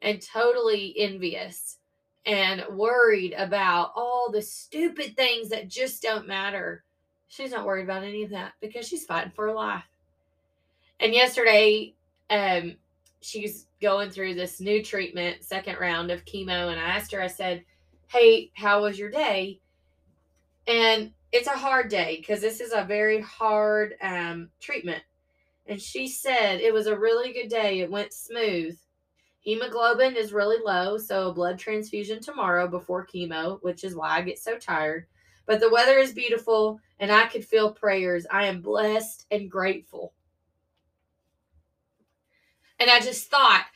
and 0.02 0.20
totally 0.20 0.94
envious 0.98 1.78
and 2.26 2.64
worried 2.70 3.34
about 3.36 3.92
all 3.96 4.30
the 4.30 4.42
stupid 4.42 5.16
things 5.16 5.48
that 5.48 5.68
just 5.68 6.02
don't 6.02 6.28
matter. 6.28 6.84
She's 7.28 7.52
not 7.52 7.64
worried 7.64 7.84
about 7.84 8.02
any 8.02 8.22
of 8.22 8.30
that 8.30 8.52
because 8.60 8.86
she's 8.86 9.06
fighting 9.06 9.32
for 9.34 9.46
her 9.46 9.54
life. 9.54 9.84
And 10.98 11.14
yesterday, 11.14 11.94
um, 12.28 12.76
she's 13.20 13.66
going 13.80 14.10
through 14.10 14.34
this 14.34 14.60
new 14.60 14.82
treatment, 14.82 15.42
second 15.42 15.78
round 15.80 16.10
of 16.10 16.24
chemo, 16.24 16.70
and 16.70 16.80
I 16.80 16.84
asked 16.84 17.12
her, 17.12 17.22
I 17.22 17.28
said, 17.28 17.64
Hey, 18.08 18.50
how 18.54 18.82
was 18.82 18.98
your 18.98 19.10
day? 19.10 19.60
And 20.66 21.12
it's 21.32 21.46
a 21.46 21.56
hard 21.56 21.88
day 21.88 22.16
because 22.18 22.40
this 22.40 22.60
is 22.60 22.72
a 22.72 22.84
very 22.84 23.20
hard 23.20 23.94
um, 24.02 24.50
treatment. 24.60 25.02
And 25.66 25.80
she 25.80 26.08
said 26.08 26.60
it 26.60 26.74
was 26.74 26.86
a 26.86 26.98
really 26.98 27.32
good 27.32 27.48
day. 27.48 27.80
It 27.80 27.90
went 27.90 28.12
smooth. 28.12 28.76
Hemoglobin 29.40 30.16
is 30.16 30.32
really 30.32 30.58
low, 30.62 30.98
so 30.98 31.28
a 31.28 31.34
blood 31.34 31.58
transfusion 31.58 32.20
tomorrow 32.20 32.68
before 32.68 33.06
chemo, 33.06 33.58
which 33.62 33.84
is 33.84 33.94
why 33.94 34.10
I 34.10 34.22
get 34.22 34.38
so 34.38 34.58
tired. 34.58 35.06
But 35.46 35.60
the 35.60 35.70
weather 35.70 35.98
is 35.98 36.12
beautiful 36.12 36.78
and 36.98 37.10
I 37.10 37.26
could 37.26 37.44
feel 37.44 37.72
prayers. 37.72 38.26
I 38.30 38.46
am 38.46 38.60
blessed 38.60 39.26
and 39.30 39.50
grateful. 39.50 40.12
And 42.78 42.90
I 42.90 43.00
just 43.00 43.30
thought, 43.30 43.66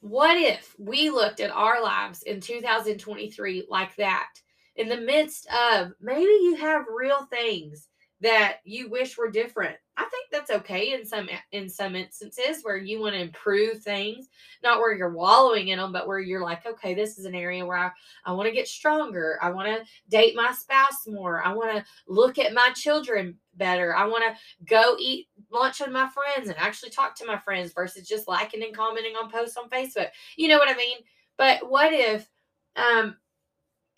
what 0.00 0.36
if 0.36 0.74
we 0.78 1.10
looked 1.10 1.40
at 1.40 1.50
our 1.50 1.82
lives 1.82 2.22
in 2.22 2.40
2023 2.40 3.66
like 3.70 3.94
that? 3.96 4.30
In 4.76 4.88
the 4.88 5.00
midst 5.00 5.46
of 5.48 5.92
maybe 6.00 6.22
you 6.22 6.56
have 6.56 6.86
real 6.92 7.24
things 7.26 7.88
that 8.20 8.58
you 8.64 8.88
wish 8.88 9.16
were 9.16 9.30
different. 9.30 9.76
I 9.96 10.04
think 10.04 10.30
that's 10.30 10.50
okay 10.50 10.94
in 10.94 11.04
some 11.04 11.28
in 11.52 11.68
some 11.68 11.94
instances 11.94 12.62
where 12.62 12.78
you 12.78 13.00
want 13.00 13.14
to 13.14 13.20
improve 13.20 13.82
things, 13.82 14.28
not 14.62 14.78
where 14.78 14.94
you're 14.94 15.12
wallowing 15.12 15.68
in 15.68 15.78
them, 15.78 15.92
but 15.92 16.06
where 16.06 16.18
you're 16.18 16.42
like, 16.42 16.64
okay, 16.64 16.94
this 16.94 17.18
is 17.18 17.26
an 17.26 17.34
area 17.34 17.64
where 17.64 17.76
I, 17.76 17.90
I 18.24 18.32
want 18.32 18.48
to 18.48 18.54
get 18.54 18.66
stronger. 18.66 19.38
I 19.42 19.50
want 19.50 19.68
to 19.68 19.84
date 20.08 20.34
my 20.34 20.52
spouse 20.52 21.06
more. 21.06 21.44
I 21.44 21.52
want 21.52 21.76
to 21.76 21.84
look 22.08 22.38
at 22.38 22.54
my 22.54 22.70
children 22.74 23.36
better. 23.56 23.94
I 23.94 24.06
want 24.06 24.24
to 24.24 24.64
go 24.64 24.96
eat 24.98 25.28
lunch 25.50 25.80
with 25.80 25.90
my 25.90 26.08
friends 26.08 26.48
and 26.48 26.58
actually 26.58 26.90
talk 26.90 27.14
to 27.16 27.26
my 27.26 27.38
friends 27.38 27.74
versus 27.74 28.08
just 28.08 28.28
liking 28.28 28.62
and 28.62 28.74
commenting 28.74 29.14
on 29.14 29.30
posts 29.30 29.58
on 29.58 29.68
Facebook. 29.68 30.08
You 30.36 30.48
know 30.48 30.58
what 30.58 30.70
I 30.70 30.76
mean? 30.76 30.98
But 31.36 31.68
what 31.70 31.92
if 31.92 32.28
um 32.76 33.16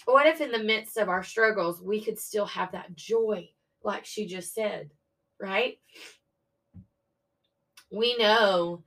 what 0.06 0.26
if 0.26 0.40
in 0.40 0.50
the 0.50 0.58
midst 0.58 0.96
of 0.96 1.08
our 1.08 1.22
struggles 1.22 1.80
we 1.80 2.00
could 2.00 2.18
still 2.18 2.46
have 2.46 2.72
that 2.72 2.96
joy 2.96 3.48
like 3.84 4.04
she 4.04 4.26
just 4.26 4.54
said, 4.54 4.90
right? 5.44 5.78
We 7.90 8.16
know 8.16 8.82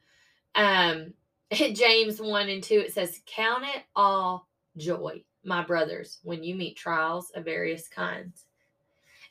um 0.55 1.13
James 1.53 2.19
1 2.19 2.49
and 2.49 2.63
2 2.63 2.73
it 2.79 2.93
says 2.93 3.21
count 3.27 3.63
it 3.63 3.83
all 3.95 4.47
joy 4.75 5.23
my 5.43 5.63
brothers 5.63 6.19
when 6.23 6.43
you 6.43 6.55
meet 6.55 6.75
trials 6.75 7.31
of 7.35 7.45
various 7.45 7.87
kinds. 7.87 8.45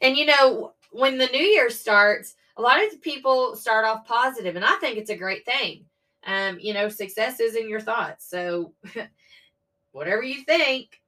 And 0.00 0.16
you 0.16 0.26
know 0.26 0.72
when 0.92 1.18
the 1.18 1.26
new 1.26 1.38
year 1.38 1.68
starts 1.70 2.36
a 2.56 2.62
lot 2.62 2.82
of 2.82 3.02
people 3.02 3.56
start 3.56 3.84
off 3.84 4.06
positive 4.06 4.56
and 4.56 4.64
I 4.64 4.76
think 4.76 4.96
it's 4.98 5.10
a 5.10 5.16
great 5.16 5.44
thing. 5.44 5.84
um, 6.26 6.58
you 6.60 6.74
know, 6.74 6.88
success 6.88 7.40
is 7.40 7.54
in 7.56 7.68
your 7.68 7.80
thoughts. 7.80 8.28
So 8.28 8.72
whatever 9.92 10.22
you 10.22 10.42
think, 10.44 11.00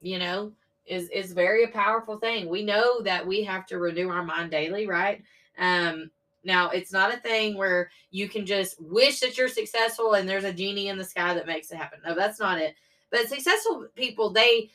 you 0.00 0.18
know, 0.18 0.52
is 0.88 1.08
is 1.10 1.32
very 1.32 1.64
a 1.64 1.68
powerful 1.68 2.18
thing. 2.18 2.48
We 2.48 2.64
know 2.64 3.00
that 3.02 3.26
we 3.26 3.44
have 3.44 3.66
to 3.66 3.78
renew 3.78 4.08
our 4.08 4.22
mind 4.22 4.50
daily, 4.50 4.86
right? 4.86 5.22
Um, 5.58 6.10
now 6.44 6.70
it's 6.70 6.92
not 6.92 7.12
a 7.12 7.18
thing 7.18 7.56
where 7.56 7.90
you 8.10 8.28
can 8.28 8.46
just 8.46 8.80
wish 8.80 9.20
that 9.20 9.36
you're 9.36 9.48
successful 9.48 10.14
and 10.14 10.28
there's 10.28 10.44
a 10.44 10.52
genie 10.52 10.88
in 10.88 10.98
the 10.98 11.04
sky 11.04 11.34
that 11.34 11.46
makes 11.46 11.70
it 11.70 11.76
happen. 11.76 12.00
No, 12.06 12.14
that's 12.14 12.40
not 12.40 12.58
it. 12.58 12.74
But 13.10 13.28
successful 13.28 13.86
people, 13.94 14.30
they 14.30 14.70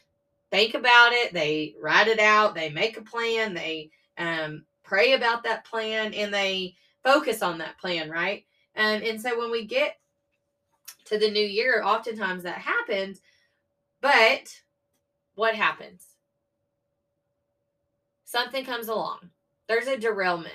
think 0.51 0.73
about 0.73 1.13
it, 1.13 1.33
they 1.33 1.75
write 1.81 2.07
it 2.07 2.19
out, 2.19 2.53
they 2.53 2.69
make 2.69 2.97
a 2.97 3.01
plan, 3.01 3.53
they 3.53 3.89
um, 4.17 4.65
pray 4.83 5.13
about 5.13 5.43
that 5.43 5.65
plan, 5.65 6.13
and 6.13 6.33
they 6.33 6.75
focus 7.03 7.41
on 7.41 7.57
that 7.57 7.77
plan, 7.79 8.09
right? 8.09 8.45
Um, 8.75 9.01
and 9.03 9.21
so 9.21 9.37
when 9.37 9.51
we 9.51 9.65
get 9.65 9.97
to 11.05 11.17
the 11.17 11.29
new 11.29 11.45
year, 11.45 11.83
oftentimes 11.83 12.43
that 12.43 12.57
happens. 12.57 13.21
But 14.01 14.53
what 15.35 15.55
happens? 15.55 16.05
Something 18.25 18.65
comes 18.65 18.87
along. 18.87 19.29
There's 19.67 19.87
a 19.87 19.97
derailment. 19.97 20.53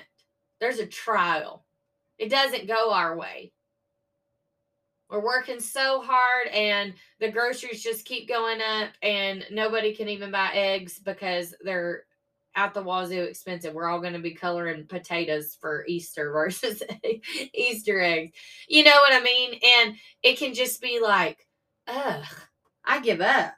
There's 0.59 0.79
a 0.79 0.85
trial. 0.85 1.65
It 2.17 2.29
doesn't 2.29 2.67
go 2.67 2.91
our 2.91 3.15
way. 3.15 3.53
We're 5.09 5.23
working 5.23 5.59
so 5.59 6.01
hard 6.01 6.47
and 6.53 6.93
the 7.19 7.31
groceries 7.31 7.81
just 7.81 8.05
keep 8.05 8.27
going 8.27 8.59
up 8.61 8.89
and 9.01 9.43
nobody 9.49 9.95
can 9.95 10.07
even 10.07 10.29
buy 10.29 10.51
eggs 10.53 10.99
because 10.99 11.55
they're 11.63 12.03
out 12.55 12.73
the 12.73 12.83
wazoo 12.83 13.23
expensive. 13.23 13.73
We're 13.73 13.87
all 13.87 14.01
going 14.01 14.13
to 14.13 14.19
be 14.19 14.35
coloring 14.35 14.85
potatoes 14.87 15.57
for 15.59 15.85
Easter 15.87 16.31
versus 16.33 16.83
Easter 17.53 18.01
eggs. 18.01 18.33
You 18.67 18.83
know 18.83 18.91
what 18.91 19.13
I 19.13 19.23
mean? 19.23 19.59
And 19.77 19.95
it 20.21 20.37
can 20.37 20.53
just 20.53 20.81
be 20.81 20.99
like, 21.01 21.47
ugh, 21.87 22.25
I 22.85 22.99
give 22.99 23.21
up. 23.21 23.55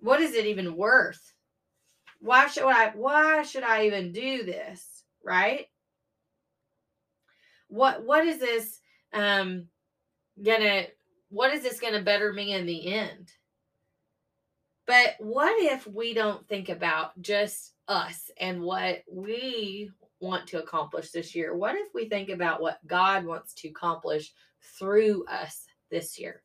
What 0.00 0.20
is 0.20 0.34
it 0.34 0.46
even 0.46 0.76
worth? 0.76 1.32
Why 2.20 2.46
should 2.48 2.64
I 2.64 2.90
why 2.90 3.42
should 3.42 3.62
I 3.62 3.86
even 3.86 4.12
do 4.12 4.44
this? 4.44 5.04
Right? 5.24 5.66
What 7.68 8.04
what 8.04 8.26
is 8.26 8.38
this 8.38 8.80
um 9.12 9.66
gonna 10.42 10.86
what 11.28 11.52
is 11.52 11.62
this 11.62 11.80
gonna 11.80 12.02
better 12.02 12.32
me 12.32 12.52
in 12.52 12.66
the 12.66 12.94
end? 12.94 13.32
But 14.86 15.16
what 15.18 15.60
if 15.60 15.86
we 15.86 16.14
don't 16.14 16.46
think 16.48 16.68
about 16.68 17.20
just 17.20 17.72
us 17.88 18.30
and 18.38 18.62
what 18.62 19.02
we 19.10 19.90
want 20.20 20.46
to 20.48 20.62
accomplish 20.62 21.10
this 21.10 21.34
year? 21.34 21.56
What 21.56 21.74
if 21.74 21.88
we 21.92 22.08
think 22.08 22.28
about 22.28 22.60
what 22.60 22.86
God 22.86 23.24
wants 23.24 23.52
to 23.54 23.68
accomplish 23.68 24.32
through 24.78 25.26
us 25.26 25.64
this 25.90 26.18
year? 26.18 26.42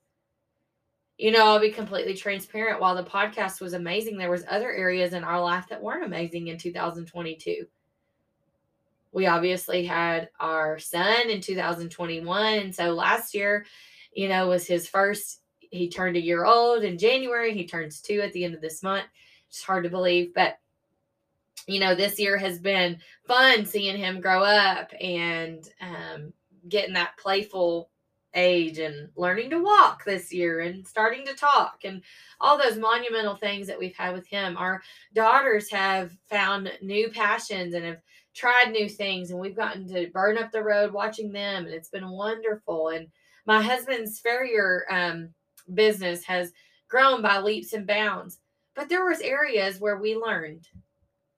You 1.22 1.30
know, 1.30 1.46
I'll 1.46 1.60
be 1.60 1.70
completely 1.70 2.16
transparent. 2.16 2.82
While 2.82 2.96
the 2.96 3.04
podcast 3.04 3.62
was 3.62 3.74
amazing, 3.74 4.18
there 4.18 4.32
was 4.32 4.44
other 4.50 4.72
areas 4.72 5.14
in 5.14 5.24
our 5.24 5.40
life 5.40 5.68
that 5.70 5.80
weren't 5.80 6.04
amazing 6.04 6.48
in 6.48 6.58
2022. 6.58 7.68
We 9.12 9.28
obviously 9.28 9.86
had 9.86 10.30
our 10.40 10.80
son 10.80 11.30
in 11.30 11.40
2021, 11.40 12.54
and 12.56 12.74
so 12.74 12.94
last 12.94 13.36
year, 13.36 13.68
you 14.12 14.30
know, 14.30 14.48
was 14.48 14.66
his 14.66 14.88
first 14.88 15.44
he 15.60 15.90
turned 15.90 16.18
a 16.18 16.22
year 16.22 16.44
old 16.44 16.84
in 16.84 16.98
January. 16.98 17.54
He 17.54 17.68
turns 17.68 18.02
two 18.02 18.22
at 18.22 18.34
the 18.34 18.44
end 18.44 18.56
of 18.56 18.62
this 18.62 18.82
month. 18.82 19.06
It's 19.48 19.62
hard 19.62 19.84
to 19.84 19.92
believe, 19.92 20.34
but 20.34 20.58
you 21.68 21.80
know, 21.80 21.94
this 21.94 22.18
year 22.18 22.36
has 22.36 22.58
been 22.58 22.98
fun 23.28 23.68
seeing 23.68 23.96
him 23.96 24.22
grow 24.22 24.42
up 24.42 24.92
and 25.00 25.70
um, 25.82 26.34
getting 26.68 26.96
that 26.96 27.16
playful 27.18 27.91
age 28.34 28.80
and 28.80 29.10
learning 29.16 29.50
to 29.50 29.62
walk 29.62 30.06
this 30.06 30.32
year 30.32 30.62
and 30.62 30.88
starting 30.88 31.26
to 31.26 31.34
talk 31.34 31.80
and 31.84 32.02
all 32.40 32.58
those 32.58 32.78
monumental 32.78 33.36
things 33.36 33.68
that 33.68 33.78
we've 33.78 33.96
had 33.96 34.14
with 34.14 34.28
him. 34.28 34.56
Our 34.58 34.82
daughters 35.14 35.70
have 35.72 36.16
found 36.30 36.72
new 36.82 37.10
passions 37.10 37.74
and 37.74 37.86
have 37.86 38.02
tried 38.34 38.72
new 38.72 38.88
things, 38.88 39.32
and 39.32 39.40
we've 39.40 39.56
gotten 39.56 39.88
to 39.90 40.10
burn 40.12 40.38
up 40.38 40.52
the 40.52 40.64
road 40.64 40.94
watching 40.94 41.32
them, 41.32 41.66
and 41.66 41.74
it's 41.74 41.90
been 41.90 42.10
wonderful. 42.10 42.90
And 42.90 43.08
my 43.46 43.62
husband's 43.62 44.20
farrier 44.20 44.86
um, 44.90 45.30
business 45.74 46.24
has 46.26 46.54
grown 46.88 47.22
by 47.22 47.40
leaps 47.40 47.74
and 47.74 47.86
bounds. 47.86 48.40
But 48.76 48.88
there 48.88 49.06
was 49.06 49.20
areas 49.20 49.80
where 49.80 49.98
we 49.98 50.16
learned. 50.16 50.68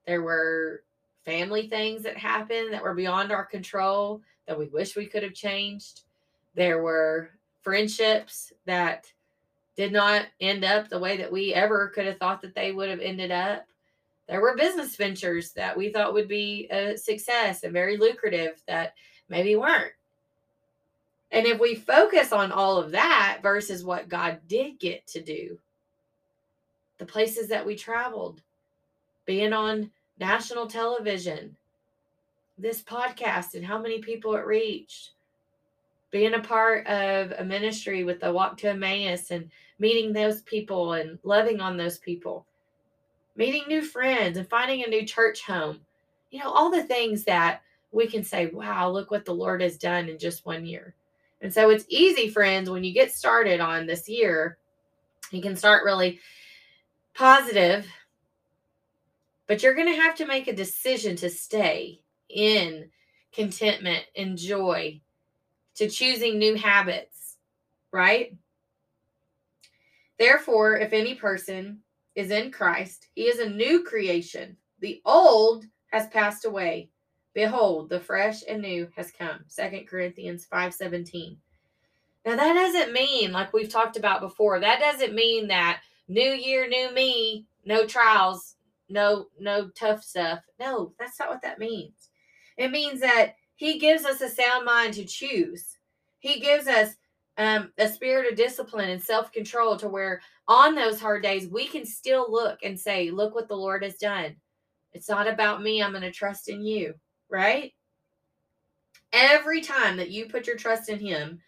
There 0.05 0.21
were 0.21 0.83
family 1.25 1.67
things 1.67 2.03
that 2.03 2.17
happened 2.17 2.73
that 2.73 2.83
were 2.83 2.93
beyond 2.93 3.31
our 3.31 3.45
control 3.45 4.21
that 4.47 4.59
we 4.59 4.67
wish 4.67 4.95
we 4.95 5.07
could 5.07 5.23
have 5.23 5.33
changed. 5.33 6.01
There 6.55 6.81
were 6.81 7.29
friendships 7.61 8.53
that 8.65 9.11
did 9.75 9.91
not 9.91 10.27
end 10.39 10.63
up 10.63 10.87
the 10.87 10.99
way 10.99 11.17
that 11.17 11.31
we 11.31 11.53
ever 11.53 11.87
could 11.89 12.05
have 12.05 12.17
thought 12.17 12.41
that 12.41 12.53
they 12.53 12.71
would 12.71 12.89
have 12.89 12.99
ended 12.99 13.31
up. 13.31 13.65
There 14.27 14.41
were 14.41 14.55
business 14.55 14.95
ventures 14.95 15.51
that 15.53 15.75
we 15.75 15.91
thought 15.91 16.13
would 16.13 16.27
be 16.27 16.67
a 16.69 16.97
success 16.97 17.63
and 17.63 17.73
very 17.73 17.97
lucrative 17.97 18.61
that 18.67 18.93
maybe 19.29 19.55
weren't. 19.55 19.93
And 21.31 21.47
if 21.47 21.59
we 21.59 21.73
focus 21.73 22.31
on 22.31 22.51
all 22.51 22.77
of 22.77 22.91
that 22.91 23.39
versus 23.41 23.83
what 23.83 24.07
God 24.07 24.39
did 24.47 24.79
get 24.79 25.07
to 25.07 25.21
do, 25.21 25.57
the 26.99 27.05
places 27.05 27.47
that 27.49 27.65
we 27.65 27.75
traveled, 27.75 28.41
being 29.25 29.51
on 29.51 29.89
national 30.19 30.67
television, 30.67 31.55
this 32.57 32.83
podcast 32.83 33.55
and 33.55 33.65
how 33.65 33.81
many 33.81 33.99
people 33.99 34.35
it 34.35 34.45
reached, 34.45 35.11
being 36.13 36.35
a 36.35 36.39
part 36.39 36.85
of 36.85 37.31
a 37.39 37.43
ministry 37.43 38.03
with 38.03 38.19
the 38.19 38.31
Walk 38.31 38.55
to 38.57 38.69
Emmaus 38.69 39.31
and 39.31 39.49
meeting 39.79 40.13
those 40.13 40.43
people 40.43 40.93
and 40.93 41.17
loving 41.23 41.59
on 41.59 41.75
those 41.75 41.97
people, 41.97 42.45
meeting 43.35 43.63
new 43.67 43.81
friends 43.81 44.37
and 44.37 44.47
finding 44.47 44.83
a 44.83 44.87
new 44.87 45.07
church 45.07 45.41
home. 45.41 45.79
You 46.29 46.37
know, 46.39 46.51
all 46.51 46.69
the 46.69 46.83
things 46.83 47.23
that 47.23 47.63
we 47.91 48.05
can 48.05 48.23
say, 48.23 48.45
wow, 48.45 48.91
look 48.91 49.09
what 49.09 49.25
the 49.25 49.33
Lord 49.33 49.59
has 49.61 49.75
done 49.75 50.07
in 50.07 50.19
just 50.19 50.45
one 50.45 50.67
year. 50.67 50.93
And 51.41 51.51
so 51.51 51.71
it's 51.71 51.85
easy, 51.89 52.29
friends, 52.29 52.69
when 52.69 52.83
you 52.83 52.93
get 52.93 53.11
started 53.11 53.59
on 53.59 53.87
this 53.87 54.07
year, 54.07 54.59
you 55.31 55.41
can 55.41 55.55
start 55.55 55.83
really 55.83 56.19
positive, 57.15 57.87
but 59.47 59.63
you're 59.63 59.73
going 59.73 59.91
to 59.91 59.99
have 59.99 60.13
to 60.15 60.27
make 60.27 60.47
a 60.47 60.55
decision 60.55 61.15
to 61.15 61.29
stay 61.31 62.01
in 62.29 62.87
contentment 63.33 64.05
and 64.15 64.37
joy, 64.37 65.01
to 65.75 65.89
choosing 65.89 66.37
new 66.37 66.55
habits, 66.55 67.37
right? 67.91 68.35
Therefore, 70.19 70.77
if 70.77 70.93
any 70.93 71.15
person 71.15 71.79
is 72.15 72.31
in 72.31 72.51
Christ, 72.51 73.07
he 73.15 73.23
is 73.23 73.39
a 73.39 73.49
new 73.49 73.83
creation. 73.83 74.57
The 74.79 75.01
old 75.05 75.65
has 75.91 76.07
passed 76.07 76.45
away. 76.45 76.89
Behold, 77.33 77.89
the 77.89 77.99
fresh 77.99 78.43
and 78.47 78.61
new 78.61 78.87
has 78.95 79.11
come. 79.11 79.39
Second 79.47 79.87
Corinthians 79.87 80.45
5:17. 80.45 81.37
Now 82.25 82.35
that 82.35 82.53
doesn't 82.53 82.93
mean, 82.93 83.31
like 83.31 83.53
we've 83.53 83.69
talked 83.69 83.97
about 83.97 84.21
before, 84.21 84.59
that 84.59 84.79
doesn't 84.79 85.15
mean 85.15 85.47
that 85.47 85.81
new 86.07 86.21
year, 86.21 86.67
new 86.67 86.91
me, 86.93 87.47
no 87.65 87.85
trials, 87.85 88.55
no 88.87 89.27
no 89.39 89.69
tough 89.69 90.03
stuff. 90.03 90.43
No, 90.59 90.93
that's 90.99 91.19
not 91.19 91.29
what 91.29 91.41
that 91.41 91.59
means. 91.59 92.09
It 92.57 92.71
means 92.71 92.99
that 93.01 93.35
he 93.63 93.79
gives 93.79 94.05
us 94.05 94.21
a 94.21 94.29
sound 94.29 94.65
mind 94.65 94.93
to 94.95 95.05
choose. 95.05 95.77
He 96.19 96.39
gives 96.39 96.67
us 96.67 96.95
um, 97.37 97.71
a 97.77 97.87
spirit 97.87 98.31
of 98.31 98.37
discipline 98.37 98.89
and 98.89 99.01
self 99.01 99.31
control 99.31 99.77
to 99.77 99.89
where 99.89 100.21
on 100.47 100.75
those 100.75 100.99
hard 100.99 101.23
days 101.23 101.47
we 101.47 101.67
can 101.67 101.85
still 101.85 102.31
look 102.31 102.59
and 102.63 102.79
say, 102.79 103.11
Look 103.11 103.35
what 103.35 103.47
the 103.47 103.55
Lord 103.55 103.83
has 103.83 103.95
done. 103.95 104.35
It's 104.93 105.09
not 105.09 105.27
about 105.27 105.63
me. 105.63 105.81
I'm 105.81 105.91
going 105.91 106.03
to 106.03 106.11
trust 106.11 106.49
in 106.49 106.63
you 106.63 106.93
right? 107.33 107.73
Every 109.11 109.59
time 109.59 109.97
that 109.97 110.11
you 110.11 110.27
put 110.27 110.47
your 110.47 110.55
trust 110.55 110.87
in 110.87 110.99
Him, 110.99 111.41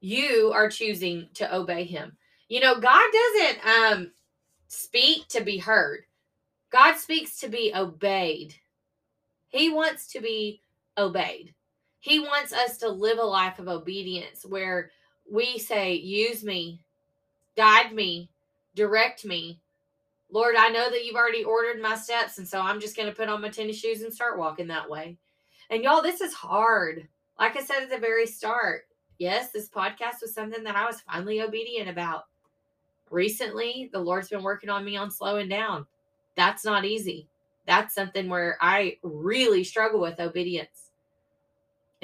you 0.00 0.50
are 0.54 0.68
choosing 0.68 1.28
to 1.34 1.54
obey 1.54 1.84
Him. 1.84 2.16
You 2.48 2.60
know, 2.60 2.80
God 2.80 3.04
doesn't 3.12 3.66
um, 3.66 4.12
speak 4.68 5.28
to 5.28 5.42
be 5.42 5.58
heard, 5.58 6.04
God 6.72 6.96
speaks 6.96 7.38
to 7.40 7.48
be 7.48 7.72
obeyed. 7.74 8.54
He 9.48 9.70
wants 9.70 10.08
to 10.08 10.20
be 10.20 10.62
obeyed. 10.98 11.54
He 12.00 12.20
wants 12.20 12.52
us 12.52 12.78
to 12.78 12.88
live 12.88 13.18
a 13.18 13.24
life 13.24 13.58
of 13.58 13.68
obedience 13.68 14.44
where 14.44 14.90
we 15.30 15.58
say, 15.58 15.94
Use 15.94 16.44
me, 16.44 16.80
guide 17.56 17.92
me, 17.92 18.30
direct 18.74 19.24
me, 19.24 19.60
Lord, 20.34 20.56
I 20.56 20.68
know 20.68 20.90
that 20.90 21.04
you've 21.04 21.14
already 21.14 21.44
ordered 21.44 21.80
my 21.80 21.94
steps, 21.94 22.38
and 22.38 22.48
so 22.48 22.60
I'm 22.60 22.80
just 22.80 22.96
going 22.96 23.08
to 23.08 23.14
put 23.14 23.28
on 23.28 23.40
my 23.40 23.50
tennis 23.50 23.78
shoes 23.78 24.02
and 24.02 24.12
start 24.12 24.36
walking 24.36 24.66
that 24.66 24.90
way. 24.90 25.16
And 25.70 25.84
y'all, 25.84 26.02
this 26.02 26.20
is 26.20 26.34
hard. 26.34 27.06
Like 27.38 27.56
I 27.56 27.62
said 27.62 27.84
at 27.84 27.90
the 27.90 27.98
very 27.98 28.26
start, 28.26 28.82
yes, 29.18 29.52
this 29.52 29.68
podcast 29.68 30.22
was 30.22 30.34
something 30.34 30.64
that 30.64 30.74
I 30.74 30.86
was 30.86 31.00
finally 31.02 31.40
obedient 31.40 31.88
about. 31.88 32.24
Recently, 33.10 33.90
the 33.92 34.00
Lord's 34.00 34.28
been 34.28 34.42
working 34.42 34.70
on 34.70 34.84
me 34.84 34.96
on 34.96 35.08
slowing 35.08 35.48
down. 35.48 35.86
That's 36.34 36.64
not 36.64 36.84
easy. 36.84 37.28
That's 37.66 37.94
something 37.94 38.28
where 38.28 38.58
I 38.60 38.98
really 39.04 39.62
struggle 39.62 40.00
with 40.00 40.18
obedience. 40.18 40.83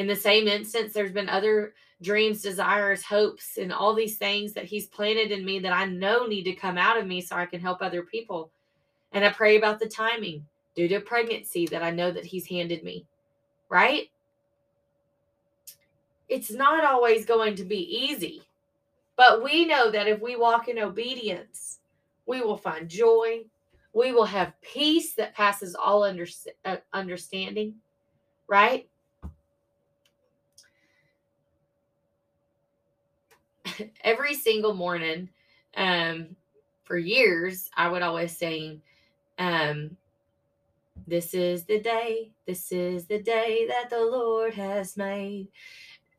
In 0.01 0.07
the 0.07 0.17
same 0.17 0.49
instance, 0.49 0.95
there's 0.95 1.13
been 1.13 1.29
other 1.29 1.75
dreams, 2.01 2.41
desires, 2.41 3.03
hopes, 3.03 3.59
and 3.59 3.71
all 3.71 3.95
these 3.95 4.17
things 4.17 4.55
that 4.55 4.65
He's 4.65 4.87
planted 4.87 5.31
in 5.31 5.45
me 5.45 5.59
that 5.59 5.75
I 5.75 5.85
know 5.85 6.25
need 6.25 6.45
to 6.45 6.55
come 6.55 6.79
out 6.79 6.97
of 6.97 7.07
me 7.07 7.21
so 7.21 7.37
I 7.37 7.45
can 7.45 7.61
help 7.61 7.83
other 7.83 8.03
people. 8.03 8.51
And 9.13 9.27
I 9.27 9.31
pray 9.31 9.59
about 9.59 9.79
the 9.79 9.91
timing 9.91 10.47
due 10.75 10.89
to 10.89 11.01
pregnancy 11.01 11.67
that 11.67 11.83
I 11.83 11.91
know 11.91 12.11
that 12.13 12.25
He's 12.25 12.47
handed 12.47 12.83
me, 12.83 13.05
right? 13.69 14.11
It's 16.31 16.51
not 16.51 16.83
always 16.83 17.27
going 17.27 17.55
to 17.57 17.65
be 17.65 17.83
easy, 18.07 18.41
but 19.17 19.45
we 19.45 19.67
know 19.67 19.91
that 19.91 20.09
if 20.09 20.19
we 20.23 20.35
walk 20.35 20.69
in 20.69 20.79
obedience, 20.79 21.81
we 22.25 22.41
will 22.41 22.57
find 22.57 22.89
joy. 22.89 23.45
We 23.93 24.13
will 24.13 24.25
have 24.25 24.59
peace 24.63 25.13
that 25.17 25.35
passes 25.35 25.75
all 25.75 26.05
under, 26.05 26.27
uh, 26.65 26.79
understanding, 26.95 27.75
right? 28.49 28.89
every 34.05 34.35
single 34.35 34.75
morning 34.75 35.29
um, 35.77 36.37
for 36.85 36.99
years, 36.99 37.71
I 37.77 37.89
would 37.89 38.03
always 38.03 38.37
sing, 38.37 38.83
um, 39.39 39.97
This 41.07 41.35
is 41.35 41.65
the 41.65 41.81
day, 41.81 42.31
this 42.47 42.73
is 42.73 43.07
the 43.07 43.21
day 43.21 43.67
that 43.69 43.91
the 43.91 44.01
Lord 44.01 44.55
has 44.55 44.97
made. 44.97 45.49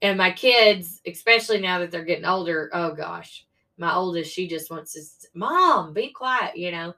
And 0.02 0.18
my 0.18 0.32
kids, 0.32 1.02
especially 1.06 1.60
now 1.60 1.80
that 1.80 1.92
they're 1.92 2.04
getting 2.04 2.26
older, 2.26 2.70
oh 2.74 2.94
gosh, 2.94 3.46
my 3.78 3.94
oldest, 3.94 4.34
she 4.34 4.48
just 4.48 4.72
wants 4.72 4.94
to, 4.94 5.28
Mom, 5.34 5.94
be 5.94 6.10
quiet, 6.10 6.58
you 6.58 6.72
know. 6.72 6.94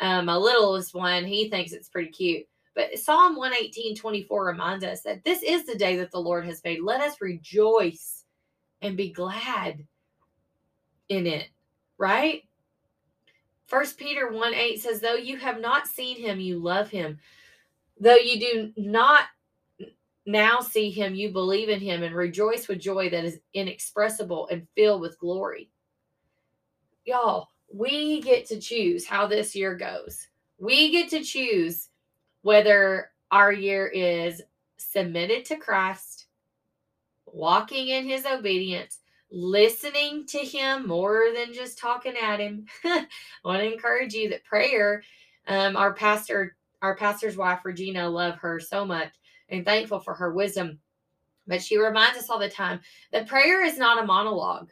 Um, 0.00 0.26
my 0.26 0.36
littlest 0.36 0.94
one, 0.94 1.24
he 1.24 1.48
thinks 1.50 1.72
it's 1.72 1.88
pretty 1.88 2.10
cute. 2.10 2.46
But 2.74 2.96
Psalm 2.98 3.36
118 3.36 3.96
24 3.96 4.46
reminds 4.46 4.84
us 4.84 5.02
that 5.02 5.24
this 5.24 5.42
is 5.42 5.66
the 5.66 5.74
day 5.74 5.96
that 5.96 6.12
the 6.12 6.20
Lord 6.20 6.44
has 6.46 6.62
made. 6.62 6.80
Let 6.80 7.00
us 7.00 7.20
rejoice 7.20 8.24
and 8.82 8.96
be 8.96 9.10
glad 9.10 9.84
in 11.08 11.26
it, 11.26 11.48
right? 11.96 12.44
First 13.66 13.98
Peter 13.98 14.32
1 14.32 14.54
8 14.54 14.80
says, 14.80 15.00
Though 15.00 15.14
you 15.14 15.36
have 15.38 15.60
not 15.60 15.86
seen 15.86 16.16
him, 16.16 16.40
you 16.40 16.58
love 16.58 16.90
him. 16.90 17.18
Though 18.00 18.16
you 18.16 18.40
do 18.40 18.72
not 18.76 19.24
now 20.24 20.60
see 20.60 20.90
him, 20.90 21.14
you 21.14 21.30
believe 21.30 21.68
in 21.68 21.80
him 21.80 22.02
and 22.02 22.14
rejoice 22.14 22.68
with 22.68 22.80
joy 22.80 23.10
that 23.10 23.24
is 23.24 23.40
inexpressible 23.54 24.48
and 24.50 24.66
filled 24.74 25.00
with 25.00 25.18
glory. 25.18 25.70
Y'all, 27.04 27.48
we 27.72 28.20
get 28.20 28.46
to 28.46 28.60
choose 28.60 29.06
how 29.06 29.26
this 29.26 29.54
year 29.54 29.74
goes. 29.74 30.28
We 30.58 30.90
get 30.90 31.08
to 31.10 31.22
choose 31.22 31.88
whether 32.42 33.10
our 33.30 33.52
year 33.52 33.86
is 33.86 34.42
submitted 34.76 35.44
to 35.46 35.56
Christ, 35.56 36.26
walking 37.26 37.88
in 37.88 38.06
his 38.06 38.24
obedience, 38.24 38.98
listening 39.30 40.26
to 40.26 40.38
him 40.38 40.86
more 40.86 41.26
than 41.34 41.52
just 41.52 41.78
talking 41.78 42.14
at 42.16 42.40
him. 42.40 42.66
I 42.84 43.06
want 43.44 43.60
to 43.60 43.72
encourage 43.72 44.14
you 44.14 44.30
that 44.30 44.44
prayer, 44.44 45.02
um, 45.46 45.76
our 45.76 45.92
pastor, 45.92 46.56
our 46.82 46.96
pastor's 46.96 47.36
wife, 47.36 47.64
Regina, 47.64 48.08
love 48.08 48.36
her 48.36 48.58
so 48.60 48.84
much 48.84 49.12
and 49.48 49.64
thankful 49.64 50.00
for 50.00 50.14
her 50.14 50.32
wisdom. 50.32 50.78
But 51.46 51.62
she 51.62 51.78
reminds 51.78 52.18
us 52.18 52.30
all 52.30 52.38
the 52.38 52.48
time 52.48 52.80
that 53.12 53.26
prayer 53.26 53.64
is 53.64 53.78
not 53.78 54.02
a 54.02 54.06
monologue. 54.06 54.70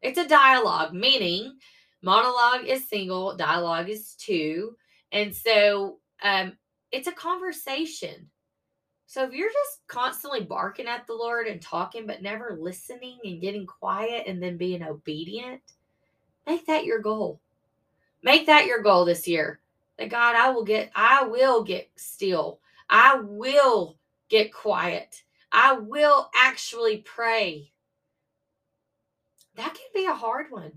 It's 0.00 0.18
a 0.18 0.28
dialogue, 0.28 0.94
meaning 0.94 1.58
monologue 2.02 2.66
is 2.66 2.88
single, 2.88 3.36
dialogue 3.36 3.88
is 3.88 4.14
two. 4.14 4.76
And 5.12 5.34
so 5.34 5.98
um, 6.22 6.56
it's 6.92 7.08
a 7.08 7.12
conversation. 7.12 8.30
So 9.08 9.24
if 9.24 9.32
you're 9.32 9.48
just 9.48 9.86
constantly 9.86 10.42
barking 10.42 10.86
at 10.86 11.06
the 11.06 11.14
Lord 11.14 11.46
and 11.46 11.62
talking, 11.62 12.06
but 12.06 12.20
never 12.20 12.58
listening 12.60 13.18
and 13.24 13.40
getting 13.40 13.66
quiet 13.66 14.24
and 14.26 14.40
then 14.40 14.58
being 14.58 14.82
obedient, 14.82 15.62
make 16.46 16.66
that 16.66 16.84
your 16.84 16.98
goal. 16.98 17.40
Make 18.22 18.44
that 18.46 18.66
your 18.66 18.82
goal 18.82 19.06
this 19.06 19.26
year. 19.26 19.60
That 19.96 20.10
God, 20.10 20.36
I 20.36 20.50
will 20.50 20.62
get, 20.62 20.90
I 20.94 21.24
will 21.24 21.64
get 21.64 21.90
still. 21.96 22.60
I 22.90 23.18
will 23.22 23.96
get 24.28 24.52
quiet. 24.52 25.22
I 25.50 25.72
will 25.72 26.28
actually 26.36 26.98
pray. 26.98 27.72
That 29.54 29.72
can 29.72 29.88
be 29.94 30.04
a 30.04 30.12
hard 30.12 30.50
one. 30.50 30.72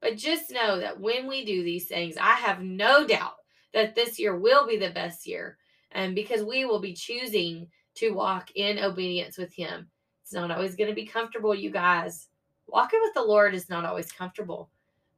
But 0.00 0.16
just 0.16 0.50
know 0.50 0.80
that 0.80 0.98
when 0.98 1.28
we 1.28 1.44
do 1.44 1.62
these 1.62 1.86
things, 1.86 2.16
I 2.20 2.34
have 2.34 2.60
no 2.60 3.06
doubt 3.06 3.36
that 3.72 3.94
this 3.94 4.18
year 4.18 4.36
will 4.36 4.66
be 4.66 4.78
the 4.78 4.90
best 4.90 5.28
year 5.28 5.58
and 5.96 6.14
because 6.14 6.44
we 6.44 6.66
will 6.66 6.78
be 6.78 6.92
choosing 6.92 7.66
to 7.94 8.10
walk 8.10 8.50
in 8.54 8.78
obedience 8.78 9.38
with 9.38 9.52
him. 9.54 9.88
It's 10.22 10.34
not 10.34 10.50
always 10.50 10.76
going 10.76 10.90
to 10.90 10.94
be 10.94 11.06
comfortable, 11.06 11.54
you 11.54 11.70
guys. 11.70 12.28
Walking 12.66 13.00
with 13.02 13.14
the 13.14 13.22
Lord 13.22 13.54
is 13.54 13.70
not 13.70 13.86
always 13.86 14.12
comfortable. 14.12 14.68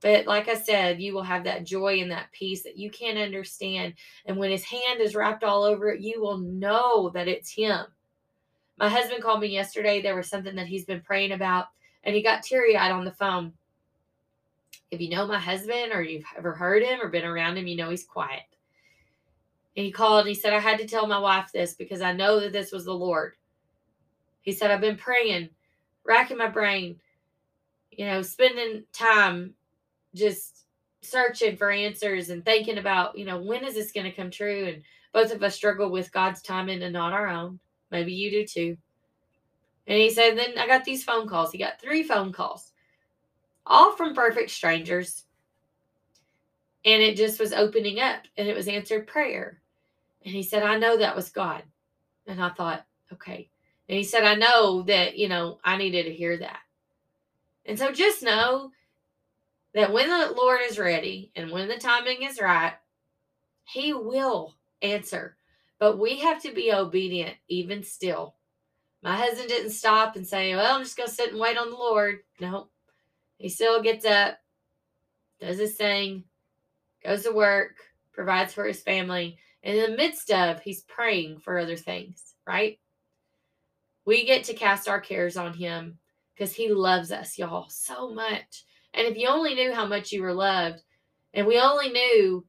But 0.01 0.27
like 0.27 0.47
I 0.47 0.55
said, 0.55 1.03
you 1.03 1.13
will 1.13 1.25
have 1.25 1.43
that 1.45 1.65
joy 1.65 2.01
and 2.01 2.13
that 2.13 2.31
peace 2.31 2.63
that 2.63 2.79
you 2.79 2.93
can't 2.93 3.19
understand. 3.19 3.95
And 4.27 4.37
when 4.37 4.53
his 4.53 4.63
hand 4.63 5.01
is 5.01 5.17
wrapped 5.17 5.43
all 5.43 5.65
over 5.65 5.91
it, 5.91 6.01
you 6.01 6.23
will 6.23 6.39
know 6.39 7.11
that 7.13 7.27
it's 7.27 7.51
him. 7.51 7.87
My 8.79 8.89
husband 8.89 9.21
called 9.21 9.41
me 9.41 9.49
yesterday. 9.49 10.01
There 10.01 10.15
was 10.15 10.29
something 10.29 10.55
that 10.55 10.69
he's 10.69 10.85
been 10.85 11.01
praying 11.01 11.33
about, 11.33 11.67
and 12.05 12.15
he 12.15 12.23
got 12.23 12.45
teary 12.45 12.77
eyed 12.77 12.93
on 12.93 13.05
the 13.05 13.11
phone. 13.11 13.53
If 14.93 15.01
you 15.01 15.11
know 15.11 15.27
my 15.27 15.41
husband 15.41 15.91
or 15.93 16.03
you've 16.03 16.25
ever 16.37 16.53
heard 16.53 16.85
him 16.85 17.01
or 17.03 17.09
been 17.09 17.25
around 17.25 17.59
him, 17.59 17.67
you 17.67 17.77
know 17.77 17.91
he's 17.91 18.05
quiet. 18.05 18.43
And 19.77 19.87
he 19.87 19.93
called 19.93 20.21
and 20.21 20.29
he 20.29 20.35
said, 20.35 20.53
I 20.53 20.59
had 20.59 20.79
to 20.79 20.87
tell 20.87 21.07
my 21.07 21.19
wife 21.19 21.51
this 21.53 21.75
because 21.75 22.01
I 22.01 22.13
know 22.13 22.41
that 22.41 22.53
this 22.53 22.73
was 22.73 22.85
the 22.85 22.93
Lord. 22.93 23.35
He 24.41 24.53
said, 24.53 24.71
I've 24.71 24.81
been 24.81 24.97
praying, 24.97 25.51
racking 26.05 26.39
my 26.39 26.49
brain, 26.49 26.99
you 27.91 28.07
know, 28.07 28.23
spending 28.23 28.85
time 28.93 29.55
just 30.15 30.65
searching 31.01 31.57
for 31.57 31.71
answers 31.71 32.31
and 32.31 32.45
thinking 32.45 32.79
about, 32.79 33.17
you 33.17 33.25
know, 33.25 33.41
when 33.41 33.65
is 33.65 33.75
this 33.75 33.93
going 33.93 34.05
to 34.05 34.17
come 34.17 34.31
true? 34.31 34.67
And 34.67 34.83
both 35.13 35.33
of 35.33 35.43
us 35.43 35.55
struggle 35.55 35.91
with 35.91 36.13
God's 36.13 36.43
timing 36.43 36.83
and 36.83 36.93
not 36.93 37.13
our 37.13 37.29
own. 37.29 37.61
Maybe 37.91 38.13
you 38.13 38.31
do 38.31 38.47
too. 38.47 38.77
And 39.87 39.99
he 39.99 40.11
said, 40.11 40.37
then 40.37 40.59
I 40.59 40.67
got 40.67 40.85
these 40.85 41.05
phone 41.05 41.29
calls. 41.29 41.53
He 41.53 41.59
got 41.59 41.81
three 41.81 42.03
phone 42.03 42.33
calls, 42.33 42.73
all 43.67 43.97
from 43.97 44.15
perfect 44.15 44.51
strangers. 44.51 45.25
And 46.89 47.03
it 47.03 47.19
just 47.19 47.39
was 47.39 47.53
opening 47.53 48.01
up 48.01 48.23
and 48.39 48.49
it 48.49 48.57
was 48.57 48.67
answered 48.67 49.07
prayer. 49.07 49.61
And 50.25 50.35
he 50.35 50.43
said, 50.43 50.63
I 50.63 50.79
know 50.79 50.97
that 50.97 51.15
was 51.15 51.29
God. 51.29 51.63
And 52.27 52.43
I 52.43 52.49
thought, 52.49 52.87
okay. 53.13 53.51
And 53.91 53.99
he 53.99 54.05
said, 54.05 54.25
I 54.25 54.37
know 54.37 54.81
that, 54.85 55.19
you 55.19 55.29
know, 55.29 55.59
I 55.63 55.77
needed 55.77 56.05
to 56.05 56.15
hear 56.15 56.39
that. 56.39 56.61
And 57.67 57.79
so 57.79 57.93
just 57.93 58.23
know 58.23 58.73
that 59.75 59.93
when 59.93 60.09
the 60.09 60.33
Lord 60.35 60.61
is 60.65 60.79
ready 60.79 61.31
and 61.37 61.51
when 61.51 61.69
the 61.69 61.77
timing 61.77 62.23
is 62.23 62.41
right, 62.41 62.73
he 63.65 63.93
will 63.93 64.55
answer. 64.81 65.37
But 65.79 65.99
we 65.99 66.21
have 66.21 66.41
to 66.45 66.55
be 66.55 66.73
obedient 66.73 67.37
even 67.49 67.83
still. 67.83 68.35
My 69.03 69.15
husband 69.15 69.51
didn't 69.51 69.73
stop 69.73 70.17
and 70.17 70.27
say, 70.27 70.57
Well, 70.57 70.75
I'm 70.75 70.85
just 70.85 70.97
going 70.97 71.11
to 71.11 71.15
sit 71.15 71.33
and 71.33 71.39
wait 71.39 71.59
on 71.59 71.69
the 71.69 71.77
Lord. 71.77 72.21
No, 72.41 72.69
he 73.37 73.51
still 73.51 73.83
gets 73.83 74.07
up, 74.07 74.39
does 75.39 75.59
his 75.59 75.75
thing, 75.75 76.25
goes 77.05 77.23
to 77.25 77.33
work, 77.33 77.77
provides 78.13 78.53
for 78.53 78.65
his 78.65 78.81
family 78.81 79.39
And 79.63 79.77
in 79.77 79.91
the 79.91 79.97
midst 79.97 80.31
of 80.31 80.61
he's 80.61 80.83
praying 80.83 81.41
for 81.41 81.59
other 81.59 81.77
things, 81.77 82.35
right? 82.47 82.79
We 84.05 84.25
get 84.25 84.45
to 84.45 84.55
cast 84.55 84.89
our 84.89 85.01
cares 85.01 85.37
on 85.37 85.53
him 85.53 85.99
because 86.35 86.55
he 86.55 86.73
loves 86.73 87.13
us, 87.13 87.37
y'all, 87.37 87.69
so 87.69 88.13
much. 88.15 88.65
And 88.95 89.07
if 89.07 89.17
you 89.17 89.29
only 89.29 89.55
knew 89.55 89.73
how 89.73 89.87
much 89.87 90.13
you 90.13 90.23
were 90.23 90.33
loved, 90.33 90.83
and 91.35 91.47
we 91.47 91.61
only 91.61 91.91
knew 91.91 92.45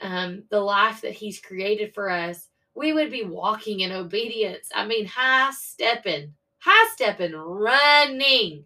um, 0.00 0.42
the 0.50 0.60
life 0.60 1.02
that 1.02 1.12
he's 1.12 1.40
created 1.40 1.94
for 1.94 2.10
us, 2.10 2.48
we 2.74 2.92
would 2.92 3.10
be 3.10 3.22
walking 3.22 3.80
in 3.80 3.92
obedience. 3.92 4.68
I 4.74 4.86
mean, 4.86 5.06
high 5.06 5.52
stepping, 5.52 6.34
high 6.58 6.90
stepping, 6.94 7.32
running. 7.32 8.64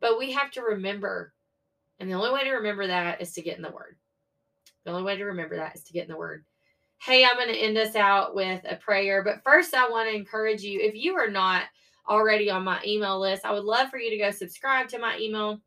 But 0.00 0.18
we 0.18 0.32
have 0.32 0.50
to 0.52 0.62
remember, 0.62 1.34
and 1.98 2.08
the 2.08 2.14
only 2.14 2.32
way 2.32 2.44
to 2.44 2.52
remember 2.52 2.86
that 2.86 3.20
is 3.20 3.34
to 3.34 3.42
get 3.42 3.58
in 3.58 3.62
the 3.62 3.70
Word. 3.70 3.96
The 4.84 4.90
only 4.90 5.02
way 5.02 5.16
to 5.16 5.24
remember 5.24 5.56
that 5.56 5.76
is 5.76 5.84
to 5.84 5.92
get 5.92 6.04
in 6.04 6.10
the 6.10 6.16
Word 6.16 6.44
hey, 7.02 7.24
I'm 7.24 7.36
going 7.36 7.48
to 7.48 7.58
end 7.58 7.78
us 7.78 7.96
out 7.96 8.34
with 8.34 8.60
a 8.68 8.76
prayer. 8.76 9.24
But 9.24 9.42
first, 9.42 9.74
I 9.74 9.88
want 9.88 10.08
to 10.08 10.14
encourage 10.14 10.62
you 10.62 10.80
if 10.80 10.94
you 10.94 11.14
are 11.14 11.30
not 11.30 11.64
already 12.08 12.50
on 12.50 12.64
my 12.64 12.80
email 12.86 13.18
list, 13.18 13.44
I 13.44 13.52
would 13.52 13.64
love 13.64 13.88
for 13.88 13.98
you 13.98 14.10
to 14.10 14.18
go 14.18 14.30
subscribe 14.30 14.88
to 14.88 14.98
my 14.98 15.16
email. 15.18 15.60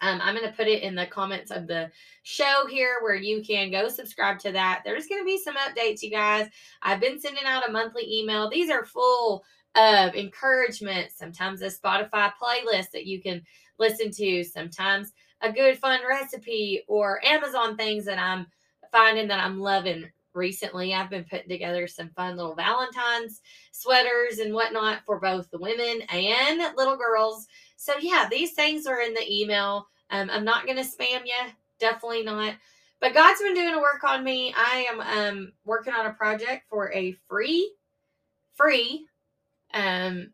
Um, 0.00 0.20
I'm 0.22 0.34
going 0.34 0.48
to 0.48 0.56
put 0.56 0.68
it 0.68 0.82
in 0.82 0.94
the 0.94 1.06
comments 1.06 1.50
of 1.50 1.66
the 1.66 1.90
show 2.22 2.66
here 2.70 2.98
where 3.02 3.16
you 3.16 3.42
can 3.42 3.70
go 3.70 3.88
subscribe 3.88 4.38
to 4.40 4.52
that. 4.52 4.82
There's 4.84 5.06
going 5.06 5.20
to 5.20 5.26
be 5.26 5.38
some 5.38 5.56
updates, 5.56 6.02
you 6.02 6.10
guys. 6.10 6.48
I've 6.82 7.00
been 7.00 7.20
sending 7.20 7.44
out 7.44 7.68
a 7.68 7.72
monthly 7.72 8.06
email. 8.08 8.48
These 8.48 8.70
are 8.70 8.84
full 8.84 9.44
of 9.74 10.14
encouragement, 10.14 11.10
sometimes 11.12 11.62
a 11.62 11.66
Spotify 11.66 12.32
playlist 12.40 12.90
that 12.92 13.06
you 13.06 13.20
can 13.20 13.42
listen 13.78 14.10
to, 14.12 14.44
sometimes 14.44 15.12
a 15.40 15.52
good 15.52 15.78
fun 15.78 16.00
recipe 16.08 16.82
or 16.88 17.24
Amazon 17.24 17.76
things 17.76 18.04
that 18.04 18.18
I'm 18.18 18.46
finding 18.92 19.28
that 19.28 19.40
I'm 19.40 19.60
loving 19.60 20.10
recently 20.38 20.94
I've 20.94 21.10
been 21.10 21.24
putting 21.24 21.48
together 21.48 21.86
some 21.86 22.10
fun 22.10 22.36
little 22.36 22.54
Valentine's 22.54 23.42
sweaters 23.72 24.38
and 24.38 24.54
whatnot 24.54 25.04
for 25.04 25.18
both 25.18 25.50
the 25.50 25.58
women 25.58 26.02
and 26.10 26.76
little 26.76 26.96
girls. 26.96 27.46
So, 27.76 27.94
yeah, 28.00 28.28
these 28.30 28.52
things 28.52 28.86
are 28.86 29.00
in 29.00 29.12
the 29.12 29.30
email. 29.30 29.88
Um, 30.10 30.30
I'm 30.32 30.44
not 30.44 30.64
going 30.64 30.78
to 30.78 30.84
spam 30.84 31.26
you, 31.26 31.52
definitely 31.78 32.22
not. 32.22 32.54
But 33.00 33.14
God's 33.14 33.42
been 33.42 33.54
doing 33.54 33.74
a 33.74 33.80
work 33.80 34.02
on 34.04 34.24
me. 34.24 34.54
I 34.56 34.86
am 34.90 35.00
um, 35.00 35.52
working 35.64 35.92
on 35.92 36.06
a 36.06 36.12
project 36.12 36.64
for 36.68 36.92
a 36.92 37.12
free, 37.28 37.72
free 38.54 39.06
um, 39.74 40.32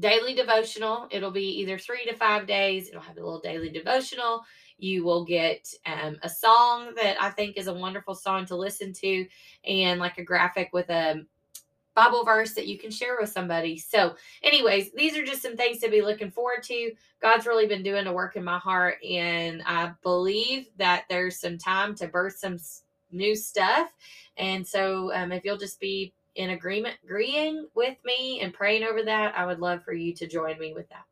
daily 0.00 0.34
devotional. 0.34 1.06
It'll 1.10 1.30
be 1.30 1.60
either 1.60 1.78
three 1.78 2.04
to 2.06 2.14
five 2.14 2.46
days. 2.46 2.88
It'll 2.88 3.00
have 3.00 3.16
a 3.16 3.20
little 3.20 3.40
daily 3.40 3.70
devotional. 3.70 4.42
You 4.78 5.04
will 5.04 5.24
get 5.24 5.72
um, 5.86 6.18
a 6.22 6.28
song 6.28 6.94
that 6.96 7.16
I 7.20 7.30
think 7.30 7.56
is 7.56 7.68
a 7.68 7.74
wonderful 7.74 8.14
song 8.14 8.46
to 8.46 8.56
listen 8.56 8.92
to, 8.94 9.26
and 9.64 10.00
like 10.00 10.18
a 10.18 10.24
graphic 10.24 10.70
with 10.72 10.90
a 10.90 11.24
Bible 11.94 12.24
verse 12.24 12.54
that 12.54 12.66
you 12.66 12.78
can 12.78 12.90
share 12.90 13.16
with 13.20 13.30
somebody. 13.30 13.76
So, 13.78 14.16
anyways, 14.42 14.92
these 14.92 15.16
are 15.16 15.24
just 15.24 15.42
some 15.42 15.56
things 15.56 15.78
to 15.80 15.90
be 15.90 16.00
looking 16.00 16.30
forward 16.30 16.62
to. 16.64 16.92
God's 17.20 17.46
really 17.46 17.66
been 17.66 17.82
doing 17.82 18.06
a 18.06 18.12
work 18.12 18.36
in 18.36 18.44
my 18.44 18.58
heart, 18.58 18.96
and 19.04 19.62
I 19.66 19.92
believe 20.02 20.68
that 20.78 21.04
there's 21.08 21.38
some 21.38 21.58
time 21.58 21.94
to 21.96 22.08
birth 22.08 22.36
some 22.38 22.58
new 23.10 23.36
stuff. 23.36 23.92
And 24.38 24.66
so, 24.66 25.12
um, 25.14 25.32
if 25.32 25.44
you'll 25.44 25.58
just 25.58 25.80
be 25.80 26.14
in 26.36 26.50
agreement, 26.50 26.96
agreeing 27.04 27.66
with 27.74 27.96
me 28.04 28.40
and 28.40 28.54
praying 28.54 28.84
over 28.84 29.02
that, 29.02 29.36
I 29.36 29.46
would 29.46 29.60
love 29.60 29.84
for 29.84 29.92
you 29.92 30.14
to 30.14 30.26
join 30.26 30.58
me 30.58 30.72
with 30.72 30.88
that. 30.90 31.04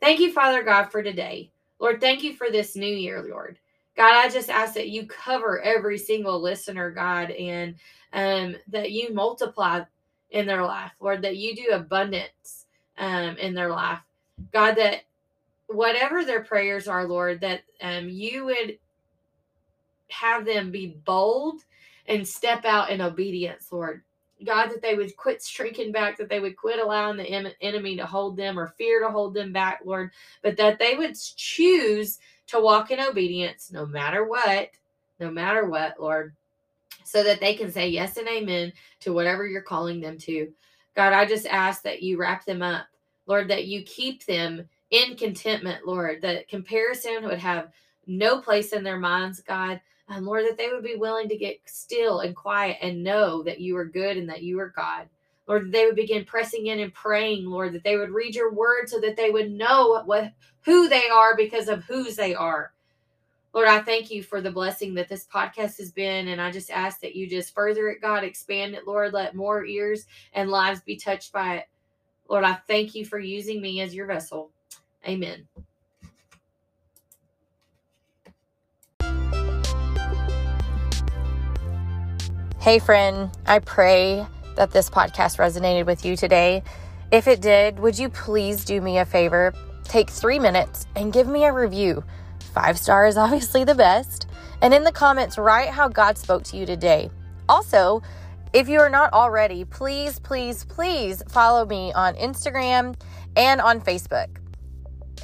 Thank 0.00 0.20
you, 0.20 0.32
Father 0.32 0.62
God, 0.62 0.86
for 0.86 1.02
today. 1.02 1.50
Lord, 1.78 2.00
thank 2.00 2.22
you 2.22 2.34
for 2.34 2.50
this 2.50 2.76
new 2.76 2.86
year, 2.94 3.26
Lord. 3.28 3.58
God, 3.96 4.14
I 4.14 4.28
just 4.30 4.48
ask 4.48 4.74
that 4.74 4.88
you 4.88 5.06
cover 5.06 5.60
every 5.60 5.98
single 5.98 6.40
listener, 6.40 6.90
God, 6.90 7.30
and 7.30 7.74
um, 8.12 8.56
that 8.68 8.92
you 8.92 9.12
multiply 9.12 9.82
in 10.30 10.46
their 10.46 10.64
life, 10.64 10.92
Lord, 11.00 11.22
that 11.22 11.36
you 11.36 11.54
do 11.54 11.70
abundance 11.72 12.66
um, 12.98 13.36
in 13.36 13.54
their 13.54 13.70
life. 13.70 13.98
God, 14.52 14.76
that 14.76 15.02
whatever 15.66 16.24
their 16.24 16.42
prayers 16.42 16.88
are, 16.88 17.06
Lord, 17.06 17.40
that 17.40 17.62
um, 17.82 18.08
you 18.08 18.46
would 18.46 18.78
have 20.10 20.44
them 20.44 20.70
be 20.70 20.98
bold 21.04 21.62
and 22.06 22.26
step 22.26 22.64
out 22.64 22.90
in 22.90 23.00
obedience, 23.00 23.70
Lord. 23.70 24.02
God, 24.44 24.68
that 24.68 24.82
they 24.82 24.94
would 24.94 25.16
quit 25.16 25.42
shrinking 25.42 25.92
back, 25.92 26.16
that 26.18 26.28
they 26.28 26.40
would 26.40 26.56
quit 26.56 26.78
allowing 26.78 27.16
the 27.16 27.54
enemy 27.60 27.96
to 27.96 28.06
hold 28.06 28.36
them 28.36 28.58
or 28.58 28.68
fear 28.78 29.00
to 29.00 29.10
hold 29.10 29.34
them 29.34 29.52
back, 29.52 29.80
Lord, 29.84 30.10
but 30.42 30.56
that 30.56 30.78
they 30.78 30.96
would 30.96 31.16
choose 31.36 32.18
to 32.48 32.60
walk 32.60 32.90
in 32.90 33.00
obedience 33.00 33.70
no 33.72 33.86
matter 33.86 34.24
what, 34.24 34.70
no 35.18 35.30
matter 35.30 35.66
what, 35.66 36.00
Lord, 36.00 36.34
so 37.04 37.22
that 37.22 37.40
they 37.40 37.54
can 37.54 37.70
say 37.70 37.88
yes 37.88 38.16
and 38.16 38.28
amen 38.28 38.72
to 39.00 39.12
whatever 39.12 39.46
you're 39.46 39.62
calling 39.62 40.00
them 40.00 40.18
to. 40.18 40.52
God, 40.96 41.12
I 41.12 41.26
just 41.26 41.46
ask 41.46 41.82
that 41.82 42.02
you 42.02 42.18
wrap 42.18 42.44
them 42.44 42.62
up, 42.62 42.86
Lord, 43.26 43.48
that 43.48 43.66
you 43.66 43.82
keep 43.82 44.24
them 44.26 44.68
in 44.90 45.16
contentment, 45.16 45.86
Lord, 45.86 46.22
that 46.22 46.48
comparison 46.48 47.24
would 47.24 47.38
have 47.38 47.70
no 48.18 48.40
place 48.40 48.72
in 48.72 48.82
their 48.82 48.98
minds, 48.98 49.40
God. 49.40 49.80
And 50.08 50.26
Lord, 50.26 50.44
that 50.46 50.58
they 50.58 50.68
would 50.68 50.82
be 50.82 50.96
willing 50.96 51.28
to 51.28 51.36
get 51.36 51.60
still 51.66 52.20
and 52.20 52.34
quiet 52.34 52.78
and 52.82 53.04
know 53.04 53.42
that 53.44 53.60
you 53.60 53.76
are 53.76 53.84
good 53.84 54.16
and 54.16 54.28
that 54.28 54.42
you 54.42 54.58
are 54.58 54.72
God. 54.74 55.08
Lord, 55.46 55.66
that 55.66 55.72
they 55.72 55.86
would 55.86 55.96
begin 55.96 56.24
pressing 56.24 56.66
in 56.66 56.80
and 56.80 56.92
praying, 56.92 57.44
Lord, 57.44 57.72
that 57.72 57.84
they 57.84 57.96
would 57.96 58.10
read 58.10 58.34
your 58.34 58.52
word 58.52 58.88
so 58.88 59.00
that 59.00 59.16
they 59.16 59.30
would 59.30 59.50
know 59.50 60.02
what 60.04 60.32
who 60.62 60.88
they 60.88 61.08
are 61.08 61.36
because 61.36 61.68
of 61.68 61.84
whose 61.84 62.16
they 62.16 62.34
are. 62.34 62.72
Lord, 63.52 63.66
I 63.66 63.80
thank 63.80 64.10
you 64.10 64.22
for 64.22 64.40
the 64.40 64.50
blessing 64.50 64.94
that 64.94 65.08
this 65.08 65.26
podcast 65.26 65.78
has 65.78 65.90
been. 65.90 66.28
And 66.28 66.40
I 66.40 66.50
just 66.50 66.70
ask 66.70 67.00
that 67.00 67.16
you 67.16 67.28
just 67.28 67.54
further 67.54 67.88
it, 67.88 68.00
God, 68.00 68.22
expand 68.22 68.74
it, 68.74 68.86
Lord. 68.86 69.12
Let 69.12 69.34
more 69.34 69.64
ears 69.64 70.06
and 70.34 70.50
lives 70.50 70.80
be 70.80 70.96
touched 70.96 71.32
by 71.32 71.56
it. 71.56 71.64
Lord, 72.28 72.44
I 72.44 72.54
thank 72.54 72.94
you 72.94 73.04
for 73.04 73.18
using 73.18 73.60
me 73.60 73.80
as 73.80 73.94
your 73.94 74.06
vessel. 74.06 74.50
Amen. 75.06 75.48
Hey, 82.60 82.78
friend, 82.78 83.30
I 83.46 83.60
pray 83.60 84.26
that 84.56 84.70
this 84.70 84.90
podcast 84.90 85.38
resonated 85.38 85.86
with 85.86 86.04
you 86.04 86.14
today. 86.14 86.62
If 87.10 87.26
it 87.26 87.40
did, 87.40 87.78
would 87.78 87.98
you 87.98 88.10
please 88.10 88.66
do 88.66 88.82
me 88.82 88.98
a 88.98 89.06
favor? 89.06 89.54
Take 89.84 90.10
three 90.10 90.38
minutes 90.38 90.86
and 90.94 91.10
give 91.10 91.26
me 91.26 91.46
a 91.46 91.54
review. 91.54 92.04
Five 92.52 92.78
star 92.78 93.06
is 93.06 93.16
obviously 93.16 93.64
the 93.64 93.74
best. 93.74 94.26
And 94.60 94.74
in 94.74 94.84
the 94.84 94.92
comments, 94.92 95.38
write 95.38 95.70
how 95.70 95.88
God 95.88 96.18
spoke 96.18 96.42
to 96.44 96.58
you 96.58 96.66
today. 96.66 97.08
Also, 97.48 98.02
if 98.52 98.68
you 98.68 98.78
are 98.80 98.90
not 98.90 99.14
already, 99.14 99.64
please, 99.64 100.18
please, 100.18 100.66
please 100.66 101.22
follow 101.30 101.64
me 101.64 101.94
on 101.94 102.14
Instagram 102.16 102.94
and 103.36 103.62
on 103.62 103.80
Facebook 103.80 104.36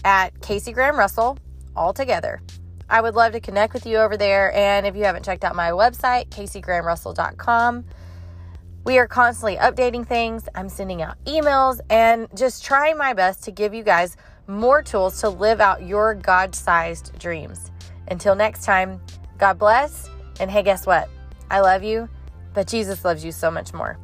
at 0.06 0.40
Casey 0.40 0.72
Graham 0.72 0.98
Russell, 0.98 1.36
all 1.76 1.92
together. 1.92 2.40
I 2.88 3.00
would 3.00 3.14
love 3.14 3.32
to 3.32 3.40
connect 3.40 3.74
with 3.74 3.86
you 3.86 3.96
over 3.98 4.16
there. 4.16 4.54
And 4.54 4.86
if 4.86 4.94
you 4.94 5.04
haven't 5.04 5.24
checked 5.24 5.44
out 5.44 5.56
my 5.56 5.70
website, 5.70 6.28
caseygrahamrussell.com, 6.28 7.84
we 8.84 8.98
are 8.98 9.08
constantly 9.08 9.56
updating 9.56 10.06
things. 10.06 10.48
I'm 10.54 10.68
sending 10.68 11.02
out 11.02 11.16
emails 11.24 11.80
and 11.90 12.28
just 12.36 12.64
trying 12.64 12.96
my 12.96 13.12
best 13.12 13.42
to 13.44 13.50
give 13.50 13.74
you 13.74 13.82
guys 13.82 14.16
more 14.46 14.82
tools 14.82 15.20
to 15.22 15.28
live 15.28 15.60
out 15.60 15.82
your 15.82 16.14
God 16.14 16.54
sized 16.54 17.18
dreams. 17.18 17.72
Until 18.08 18.36
next 18.36 18.64
time, 18.64 19.00
God 19.38 19.58
bless. 19.58 20.08
And 20.38 20.50
hey, 20.50 20.62
guess 20.62 20.86
what? 20.86 21.08
I 21.50 21.60
love 21.60 21.82
you, 21.82 22.08
but 22.54 22.68
Jesus 22.68 23.04
loves 23.04 23.24
you 23.24 23.32
so 23.32 23.50
much 23.50 23.72
more. 23.72 23.98